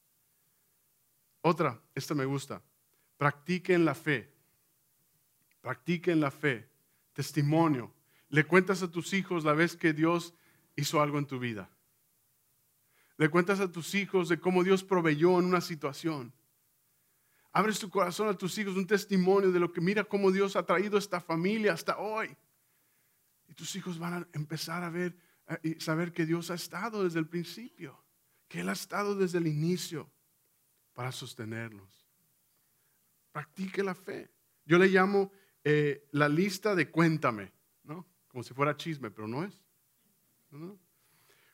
[1.41, 2.61] Otra, esta me gusta.
[3.17, 4.31] Practiquen la fe.
[5.61, 6.69] Practiquen la fe.
[7.13, 7.93] Testimonio.
[8.29, 10.33] Le cuentas a tus hijos la vez que Dios
[10.75, 11.69] hizo algo en tu vida.
[13.17, 16.33] Le cuentas a tus hijos de cómo Dios proveyó en una situación.
[17.53, 20.65] Abres tu corazón a tus hijos, un testimonio de lo que mira cómo Dios ha
[20.65, 22.35] traído esta familia hasta hoy.
[23.47, 25.17] Y tus hijos van a empezar a ver
[25.63, 28.01] y saber que Dios ha estado desde el principio,
[28.47, 30.09] que Él ha estado desde el inicio
[30.93, 32.07] para sostenerlos.
[33.31, 34.31] Practique la fe.
[34.65, 35.31] Yo le llamo
[35.63, 37.51] eh, la lista de cuéntame,
[37.83, 38.07] ¿no?
[38.27, 39.59] Como si fuera chisme, pero no es.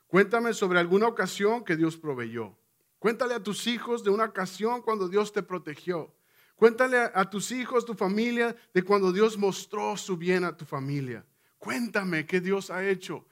[0.08, 2.58] Cuéntame sobre alguna ocasión que Dios proveyó.
[3.00, 6.14] Cuéntale a tus hijos de una ocasión cuando Dios te protegió.
[6.56, 11.24] Cuéntale a, tus hijos, tu familia, de cuando Dios mostró su bien a tu familia.
[11.60, 13.28] Cuéntame qué Dios ha hecho.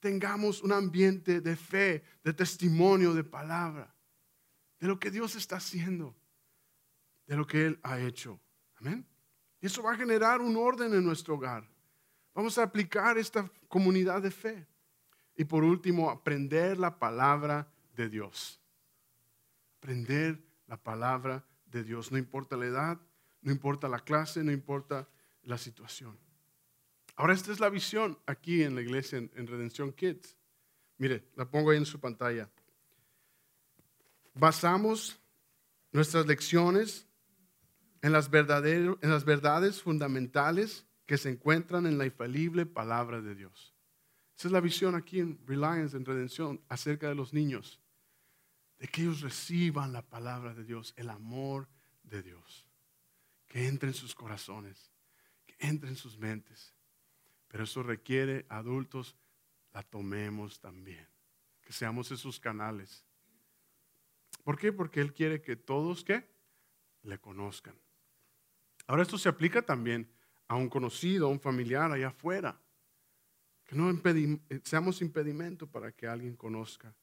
[0.00, 3.94] Tengamos un ambiente de fe, de testimonio, de palabra,
[4.80, 6.16] de lo que Dios está haciendo,
[7.26, 8.40] de lo que Él ha hecho.
[8.76, 9.06] Amén.
[9.60, 11.68] Y eso va a generar un orden en nuestro hogar.
[12.34, 14.66] Vamos a aplicar esta comunidad de fe.
[15.36, 18.63] Y por último, aprender la palabra de Dios
[19.84, 22.10] aprender la palabra de Dios.
[22.10, 23.00] No importa la edad,
[23.42, 25.06] no importa la clase, no importa
[25.42, 26.18] la situación.
[27.16, 30.38] Ahora esta es la visión aquí en la iglesia en, Redención Kids.
[30.96, 32.48] Mire, la pongo ahí en su pantalla.
[34.32, 35.20] Basamos
[35.92, 37.06] nuestras lecciones
[38.00, 43.74] en las, en las verdades fundamentales que se encuentran en la infalible palabra de Dios.
[44.38, 47.83] Esa es la visión aquí en Reliance, en Redención, acerca de los niños
[48.78, 51.68] de que ellos reciban la palabra de Dios, el amor
[52.02, 52.66] de Dios,
[53.46, 54.90] que entre en sus corazones,
[55.46, 56.74] que entre en sus mentes.
[57.48, 59.16] Pero eso requiere, adultos,
[59.72, 61.08] la tomemos también,
[61.60, 63.04] que seamos esos canales.
[64.42, 64.72] ¿Por qué?
[64.72, 66.28] Porque Él quiere que todos que
[67.02, 67.74] le conozcan.
[68.86, 70.10] Ahora esto se aplica también
[70.48, 72.60] a un conocido, a un familiar allá afuera.
[73.64, 73.90] Que no
[74.62, 76.94] seamos impedimento para que alguien conozca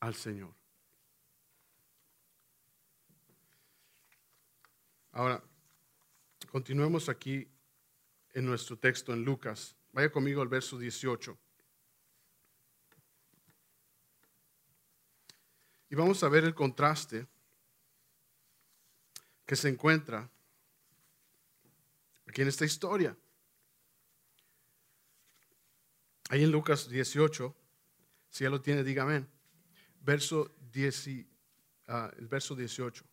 [0.00, 0.54] al Señor.
[5.14, 5.44] Ahora,
[6.50, 7.46] continuemos aquí
[8.32, 9.76] en nuestro texto en Lucas.
[9.92, 11.38] Vaya conmigo al verso 18.
[15.90, 17.26] Y vamos a ver el contraste
[19.44, 20.30] que se encuentra
[22.26, 23.14] aquí en esta historia.
[26.30, 27.54] Ahí en Lucas 18,
[28.30, 28.82] si ya lo tiene,
[30.72, 31.08] 10,
[31.88, 33.11] ah, el verso 18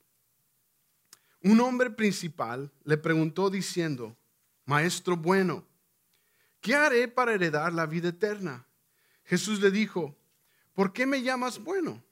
[1.43, 4.17] un hombre principal le preguntó diciendo,
[4.65, 5.65] Maestro bueno,
[6.61, 8.67] ¿qué haré para heredar la vida eterna?
[9.23, 10.17] Jesús le dijo,
[10.73, 12.03] ¿por qué me llamas bueno?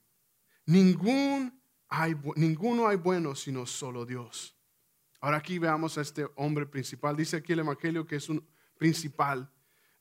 [0.66, 1.60] Ningún
[1.90, 4.56] hay, ninguno hay bueno sino solo Dios.
[5.20, 7.16] Ahora aquí veamos a este hombre principal.
[7.16, 8.46] Dice aquí el Evangelio que es un
[8.78, 9.52] principal.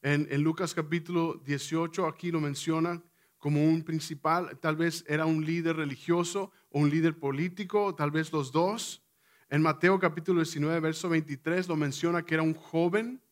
[0.02, 3.02] En, en Lucas capítulo 18 aquí lo menciona
[3.38, 4.58] como un principal.
[4.60, 9.05] Tal vez era un líder religioso o un líder político, tal vez los dos.
[9.48, 13.22] En Mateo capítulo 19, verso 23 lo menciona que era un joven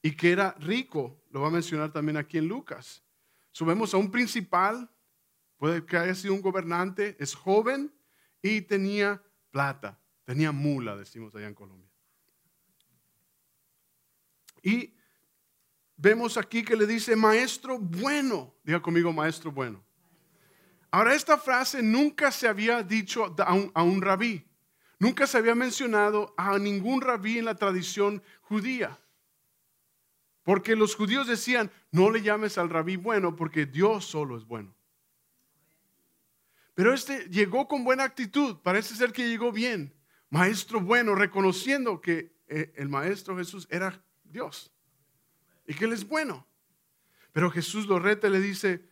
[0.00, 1.22] y que era rico.
[1.30, 3.02] Lo va a mencionar también aquí en Lucas.
[3.52, 4.90] Subemos a un principal,
[5.58, 7.92] puede que haya sido un gobernante, es joven
[8.40, 11.90] y tenía plata, tenía mula, decimos allá en Colombia.
[14.62, 14.94] Y
[15.96, 18.54] vemos aquí que le dice maestro bueno.
[18.64, 19.84] Diga conmigo maestro bueno.
[20.90, 24.48] Ahora, esta frase nunca se había dicho a un, a un rabí.
[24.98, 28.98] Nunca se había mencionado a ningún rabí en la tradición judía.
[30.42, 34.74] Porque los judíos decían, no le llames al rabí bueno porque Dios solo es bueno.
[36.74, 39.94] Pero este llegó con buena actitud, parece ser que llegó bien.
[40.30, 44.72] Maestro bueno, reconociendo que eh, el maestro Jesús era Dios
[45.66, 46.46] y que Él es bueno.
[47.32, 48.84] Pero Jesús lo reta y le dice,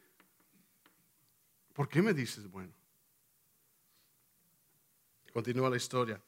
[1.73, 2.76] ¿por qué me dices bueno?
[5.37, 6.19] Continúa la historia.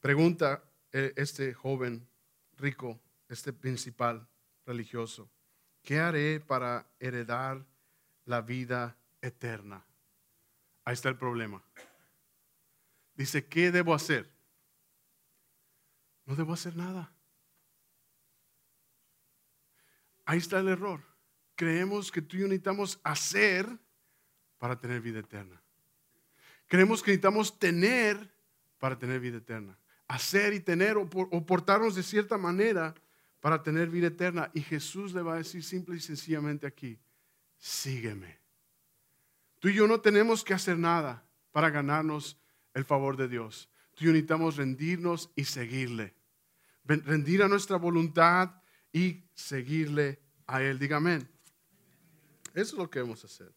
[0.00, 2.08] Pregunta eh, este joven
[2.56, 2.98] rico,
[3.28, 4.26] este principal
[4.64, 5.30] religioso,
[5.82, 7.66] ¿qué haré para heredar
[8.24, 9.84] la vida eterna?
[10.86, 11.62] Ahí está el problema.
[13.14, 14.32] Dice, ¿qué debo hacer?
[16.24, 17.12] No debo hacer nada.
[20.24, 21.02] Ahí está el error.
[21.56, 23.68] Creemos que tú y yo necesitamos hacer
[24.56, 25.61] para tener vida eterna.
[26.72, 28.32] Creemos que necesitamos tener
[28.78, 29.78] para tener vida eterna.
[30.08, 32.94] Hacer y tener o, portarnos de cierta manera
[33.40, 34.50] para tener vida eterna.
[34.54, 36.98] Y Jesús le va a decir simple y sencillamente aquí,
[37.58, 38.38] sígueme.
[39.58, 41.22] Tú y yo no tenemos que hacer nada.
[41.50, 42.40] para ganarnos
[42.72, 43.68] el favor de Dios.
[43.94, 46.14] Tú y yo necesitamos rendirnos y seguirle.
[46.84, 48.62] Rendir a nuestra voluntad
[48.94, 50.78] y seguirle a Él.
[50.78, 51.28] Diga amén.
[52.54, 53.52] Eso es lo que debemos hacer.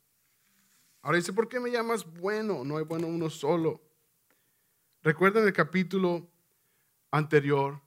[1.06, 2.64] Ahora dice, ¿por qué me llamas bueno?
[2.64, 3.80] No hay bueno uno solo.
[5.04, 6.28] Recuerden el capítulo
[7.12, 7.80] anterior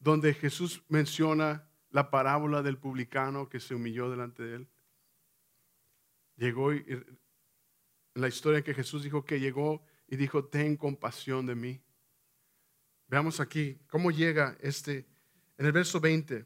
[0.00, 4.68] donde Jesús menciona la parábola del publicano que se humilló delante de él.
[6.38, 6.84] Llegó y,
[8.14, 11.80] la historia que Jesús dijo que llegó y dijo, ten compasión de mí.
[13.06, 15.06] Veamos aquí cómo llega este,
[15.56, 16.44] en el verso 20.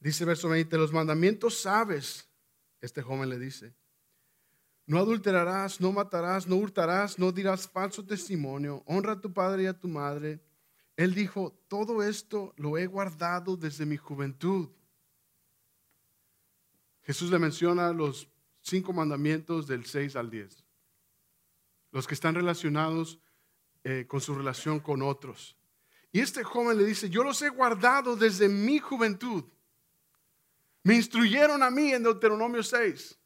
[0.00, 2.27] Dice verso 20, los mandamientos sabes,
[2.80, 3.74] este joven le dice.
[4.86, 9.66] No adulterarás, no matarás, no hurtarás, no dirás falso testimonio, honra a tu padre y
[9.66, 10.40] a tu madre.
[10.96, 14.70] Él dijo, todo esto lo he guardado desde mi juventud.
[17.02, 18.28] Jesús le menciona los
[18.60, 20.64] cinco mandamientos del 6 al 10,
[21.92, 23.20] los que están relacionados
[23.84, 25.56] eh, con su relación con otros.
[26.12, 29.44] Y este joven le dice, yo los he guardado desde mi juventud.
[30.88, 33.20] Me instruyeron a mí en Deuteronomio 6.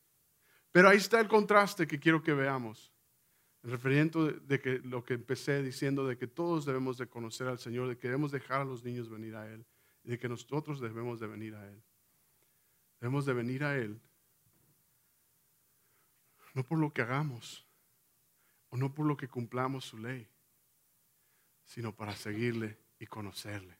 [0.73, 2.93] Pero ahí está el contraste que quiero que veamos.
[3.63, 7.61] El referimiento de, que lo que empecé diciendo de que todos debemos de conocer al
[7.61, 9.65] Señor, de que debemos dejar a los niños venir a Él,
[10.03, 11.81] y de que nosotros debemos de venir a Él.
[13.01, 14.01] Debemos de venir a Él,
[16.55, 17.65] no por lo que hagamos,
[18.71, 20.27] o no por lo que cumplamos su ley,
[21.65, 23.79] sino para seguirle y conocerle,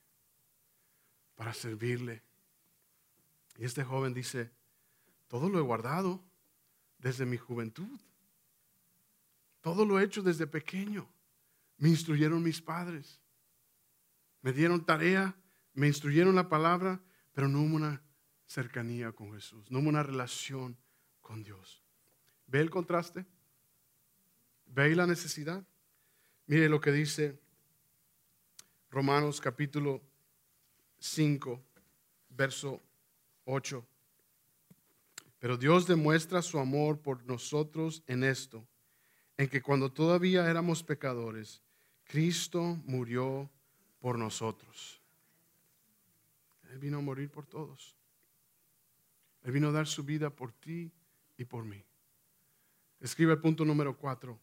[1.35, 2.23] para servirle.
[3.63, 4.51] Y este joven dice,
[5.29, 6.21] todo lo he guardado
[6.99, 8.01] desde mi juventud,
[9.61, 11.09] todo lo he hecho desde pequeño,
[11.77, 13.21] me instruyeron mis padres,
[14.41, 15.37] me dieron tarea,
[15.75, 17.01] me instruyeron la palabra,
[17.33, 18.03] pero no hubo una
[18.47, 20.77] cercanía con Jesús, no una relación
[21.21, 21.85] con Dios.
[22.49, 23.25] ¿Ve el contraste?
[24.67, 25.65] ¿Ve la necesidad?
[26.47, 27.41] Mire lo que dice
[28.91, 30.03] Romanos capítulo
[30.99, 31.63] 5,
[32.31, 32.83] verso
[33.45, 33.85] 8.
[35.39, 38.67] Pero Dios demuestra su amor por nosotros en esto,
[39.37, 41.63] en que cuando todavía éramos pecadores,
[42.05, 43.51] Cristo murió
[43.99, 45.01] por nosotros.
[46.71, 47.97] Él vino a morir por todos.
[49.43, 50.93] Él vino a dar su vida por ti
[51.37, 51.83] y por mí.
[53.01, 54.39] Escribe el punto número cuatro.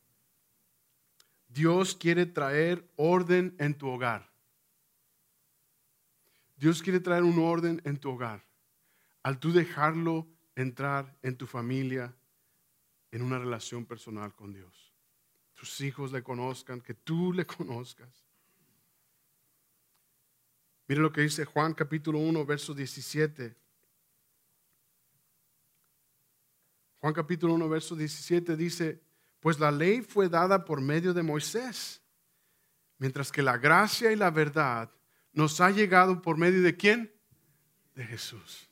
[1.48, 4.30] Dios quiere traer orden en tu hogar.
[6.58, 8.49] Dios quiere traer un orden en tu hogar.
[9.24, 12.16] Al tú dejarlo entrar en tu familia,
[13.12, 14.94] en una relación personal con Dios.
[15.54, 18.26] Tus hijos le conozcan, que tú le conozcas.
[20.88, 23.56] Mire lo que dice Juan capítulo 1, verso 17.
[27.00, 29.02] Juan capítulo 1, verso 17 dice,
[29.40, 32.02] pues la ley fue dada por medio de Moisés,
[32.98, 34.92] mientras que la gracia y la verdad
[35.32, 37.14] nos ha llegado por medio de quién?
[37.96, 38.69] De Jesús.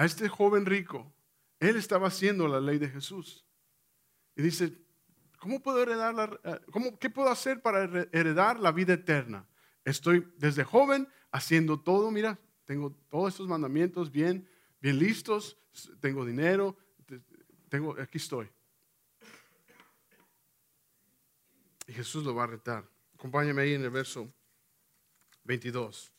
[0.00, 1.12] A este joven rico,
[1.58, 3.44] él estaba haciendo la ley de Jesús.
[4.34, 4.72] Y dice,
[5.38, 9.46] ¿cómo puedo heredar la, eh, cómo, ¿qué puedo hacer para heredar la vida eterna?
[9.84, 14.48] Estoy desde joven haciendo todo, mira, tengo todos estos mandamientos bien,
[14.80, 15.58] bien listos,
[16.00, 16.78] tengo dinero,
[17.68, 18.48] tengo, aquí estoy.
[21.86, 22.88] Y Jesús lo va a retar.
[23.16, 24.32] Acompáñame ahí en el verso
[25.44, 26.10] 22.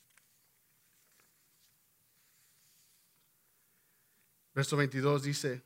[4.54, 5.64] Verso 22 dice,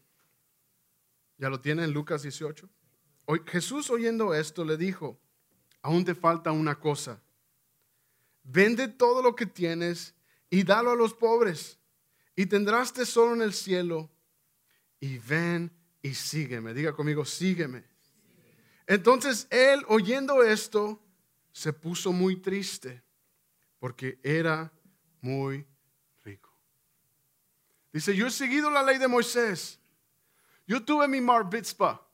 [1.38, 2.70] ¿ya lo tiene en Lucas 18?
[3.48, 5.20] Jesús oyendo esto le dijo,
[5.82, 7.22] aún te falta una cosa.
[8.44, 10.14] Vende todo lo que tienes
[10.50, 11.80] y dalo a los pobres
[12.36, 14.12] y tendrás tesoro en el cielo
[15.00, 15.72] y ven
[16.02, 16.74] y sígueme.
[16.74, 17.84] Diga conmigo, sígueme.
[18.88, 21.02] Entonces él, oyendo esto,
[21.52, 23.02] se puso muy triste
[23.80, 24.72] porque era
[25.22, 25.66] muy.
[27.96, 29.80] Dice, yo he seguido la ley de Moisés.
[30.68, 32.06] Yo tuve mi mar mitzvah,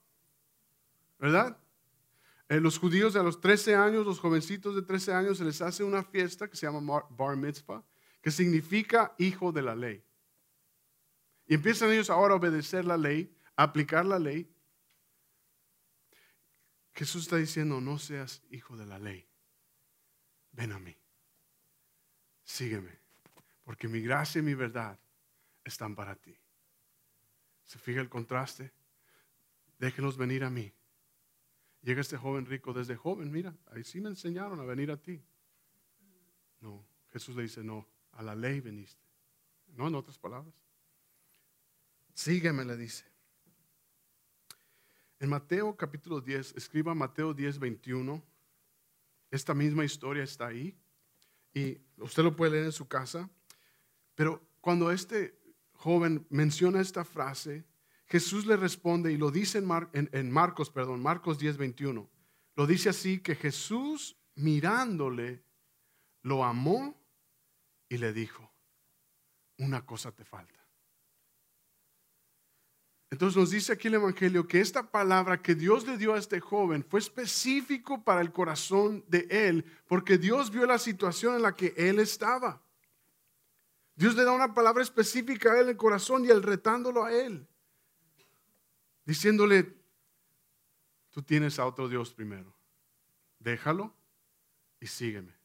[1.17, 1.57] ¿verdad?
[2.47, 5.83] Eh, los judíos a los 13 años, los jovencitos de 13 años, se les hace
[5.83, 7.83] una fiesta que se llama bar mitzvah,
[8.21, 10.05] que significa hijo de la ley.
[11.47, 14.53] Y empiezan ellos ahora a obedecer la ley, a aplicar la ley.
[16.93, 19.27] Jesús está diciendo, no seas hijo de la ley.
[20.51, 20.95] Ven a mí.
[22.43, 22.99] Sígueme.
[23.63, 25.00] Porque mi gracia y mi verdad
[25.63, 26.37] están para ti.
[27.65, 28.71] ¿Se fija el contraste?
[29.79, 30.73] Déjenos venir a mí.
[31.81, 35.23] Llega este joven rico desde joven, mira, ahí sí me enseñaron a venir a ti.
[36.59, 39.01] No, Jesús le dice, no, a la ley veniste.
[39.69, 40.53] No en otras palabras.
[42.13, 43.05] Sígueme, le dice.
[45.19, 48.23] En Mateo capítulo 10, escriba Mateo 10, 21.
[49.31, 50.77] Esta misma historia está ahí
[51.53, 53.29] y usted lo puede leer en su casa.
[54.15, 55.40] Pero cuando este
[55.81, 57.65] joven menciona esta frase,
[58.05, 62.09] Jesús le responde y lo dice en, Marcos, perdón, Marcos 10, 21.
[62.55, 65.43] Lo dice así que Jesús mirándole
[66.21, 67.01] lo amó
[67.89, 68.53] y le dijo,
[69.57, 70.59] una cosa te falta.
[73.09, 76.39] Entonces nos dice aquí el Evangelio que esta palabra que Dios le dio a este
[76.39, 81.55] joven fue específico para el corazón de él, porque Dios vio la situación en la
[81.55, 82.61] que él estaba.
[84.01, 87.13] Dios le da una palabra específica a él en el corazón y él retándolo a
[87.13, 87.47] él,
[89.05, 89.77] diciéndole,
[91.11, 92.51] tú tienes a otro Dios primero,
[93.37, 93.93] déjalo
[94.79, 95.35] y sígueme.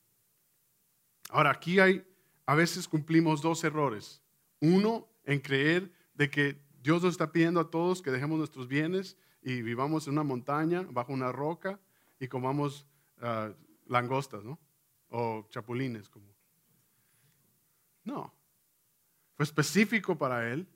[1.29, 2.03] Ahora, aquí hay,
[2.47, 4.23] a veces cumplimos dos errores.
[4.61, 9.19] Uno, en creer de que Dios nos está pidiendo a todos que dejemos nuestros bienes
[9.43, 11.79] y vivamos en una montaña, bajo una roca
[12.19, 12.87] y comamos
[13.21, 13.53] ah,
[13.85, 14.59] langostas, ¿no?
[15.11, 16.09] O chapulines.
[16.09, 16.35] Como.
[18.05, 18.36] No.
[19.37, 20.67] Fue específico para él.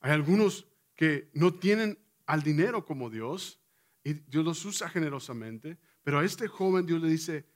[0.00, 3.58] Hay algunos que no tienen al dinero como Dios
[4.04, 7.46] y Dios los usa generosamente, pero a este joven Dios le dice,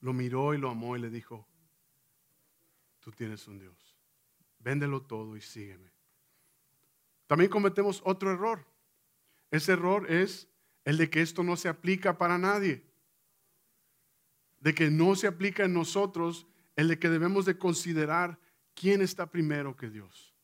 [0.00, 1.48] lo miró y lo amó y le dijo,
[3.00, 3.96] tú tienes un Dios.
[4.60, 5.90] Véndelo todo y sígueme.
[7.26, 8.64] También cometemos otro error.
[9.50, 10.48] Ese error es
[10.84, 12.84] el de que esto no se aplica para nadie.
[14.60, 18.38] De que no se aplica en nosotros el de que debemos de considerar
[18.74, 20.34] quién está primero que Dios.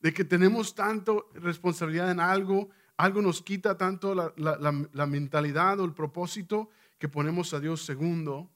[0.00, 5.92] De que tenemos tanto responsabilidad en algo, algo nos quita tanto la, mentalidad o el
[5.92, 8.50] propósito que ponemos a Dios segundo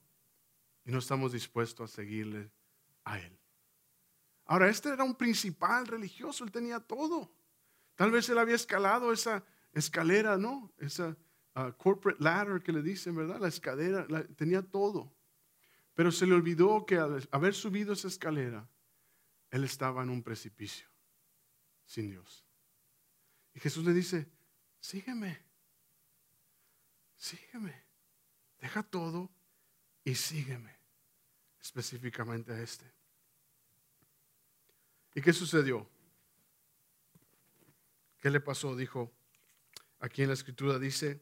[0.85, 2.51] y no estamos dispuestos a seguirle
[3.05, 3.39] a Él.
[4.45, 7.33] Ahora, este era un principal religioso, él tenía todo.
[7.95, 10.73] Tal vez él había escalado esa escalera, ¿no?
[10.77, 11.15] Esa
[11.55, 13.39] uh, corporate ladder que le dicen, ¿verdad?
[13.39, 15.13] La escalera, tenía todo.
[15.93, 18.67] Pero se le olvidó que al haber subido esa escalera,
[19.53, 20.87] él estaba en un precipicio,
[21.85, 22.43] sin Dios.
[23.53, 24.27] Y Jesús le dice,
[24.79, 25.39] sígueme,
[27.15, 27.85] sígueme,
[28.59, 29.29] deja todo
[30.03, 30.75] y sígueme,
[31.61, 32.91] específicamente a este.
[35.13, 35.87] ¿Y qué sucedió?
[38.19, 38.75] ¿Qué le pasó?
[38.75, 39.13] Dijo,
[39.99, 41.21] aquí en la escritura dice,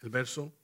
[0.00, 0.54] el verso,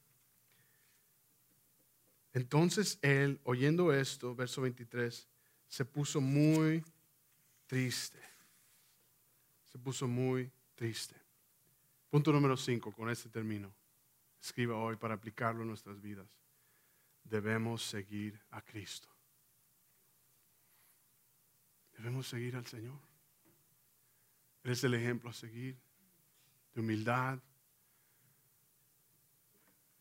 [2.33, 5.29] entonces él, oyendo esto, verso 23,
[5.69, 6.85] se puso muy
[7.67, 8.21] triste.
[9.65, 11.15] Se puso muy triste.
[12.11, 13.75] Punto número 5, con este término.
[14.41, 16.29] Escriba hoy para aplicarlo en nuestras vidas.
[17.25, 19.09] Debemos seguir a Cristo.
[21.97, 23.01] Debemos seguir al Señor.
[24.63, 25.77] Él es el ejemplo a seguir
[26.75, 27.39] de humildad.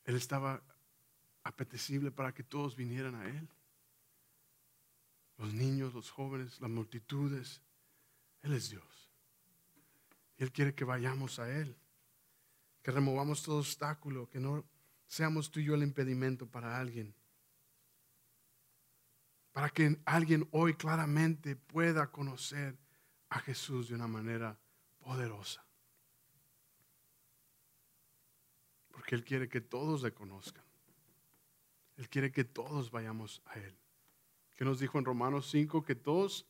[0.06, 0.62] Él estaba
[1.44, 3.48] apetecible para que todos vinieran a Él.
[5.38, 7.62] Los niños, los jóvenes, las multitudes.
[8.42, 9.12] Él es Dios.
[10.38, 11.78] Él quiere que vayamos a Él.
[12.82, 14.66] Que removamos todo obstáculo, que no
[15.08, 17.16] seamos tú y yo el impedimento para alguien.
[19.52, 22.78] Para que alguien hoy claramente pueda conocer
[23.30, 24.60] a Jesús de una manera
[25.00, 25.66] poderosa.
[28.92, 30.64] Porque Él quiere que todos le conozcan.
[31.98, 33.78] Él quiere que todos vayamos a Él.
[34.64, 36.48] Que nos dijo en Romanos 5 que todos,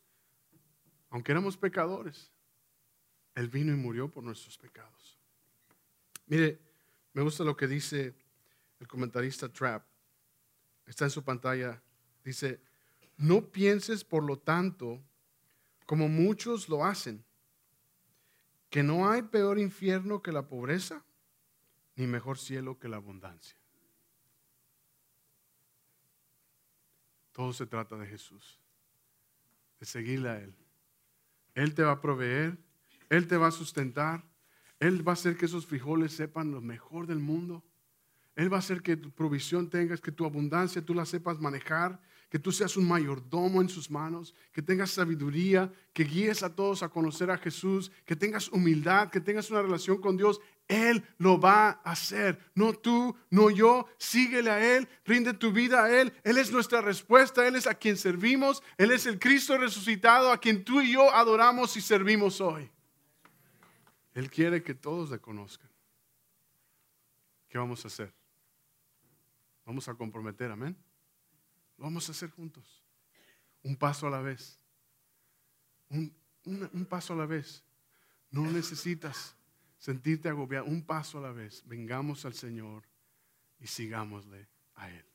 [1.09, 2.31] aunque éramos pecadores,
[3.33, 5.17] Él vino y murió por nuestros pecados.
[6.27, 6.59] Mire,
[7.13, 8.13] me gusta lo que dice
[8.79, 9.87] el comentarista Trapp.
[10.85, 11.81] Está en su pantalla.
[12.23, 12.61] Dice,
[13.17, 15.01] no pienses por lo tanto
[15.87, 17.25] como muchos lo hacen,
[18.69, 21.03] que no hay peor infierno que la pobreza,
[21.95, 23.57] ni mejor cielo que la abundancia.
[27.33, 28.59] Todo se trata de Jesús,
[29.79, 30.55] de seguirle a Él.
[31.55, 32.57] Él te va a proveer,
[33.09, 34.23] Él te va a sustentar,
[34.79, 37.63] Él va a hacer que esos frijoles sepan lo mejor del mundo.
[38.35, 41.99] Él va a hacer que tu provisión tengas, que tu abundancia tú la sepas manejar,
[42.29, 46.81] que tú seas un mayordomo en sus manos, que tengas sabiduría, que guíes a todos
[46.81, 50.41] a conocer a Jesús, que tengas humildad, que tengas una relación con Dios.
[50.67, 53.87] Él lo va a hacer, no tú, no yo.
[53.97, 56.13] Síguele a Él, rinde tu vida a Él.
[56.23, 60.39] Él es nuestra respuesta, Él es a quien servimos, Él es el Cristo resucitado a
[60.39, 62.69] quien tú y yo adoramos y servimos hoy.
[64.13, 65.69] Él quiere que todos le conozcan.
[67.49, 68.13] ¿Qué vamos a hacer?
[69.65, 70.75] Vamos a comprometer, amén.
[71.77, 72.83] Lo vamos a hacer juntos.
[73.63, 74.59] Un paso a la vez.
[75.89, 77.63] Un, paso a la vez.
[78.29, 79.35] No necesitas
[79.83, 81.61] sentirte agobiado, un paso a la vez.
[81.65, 82.83] Vengamos al Señor
[83.59, 85.05] y sigámosle a Él.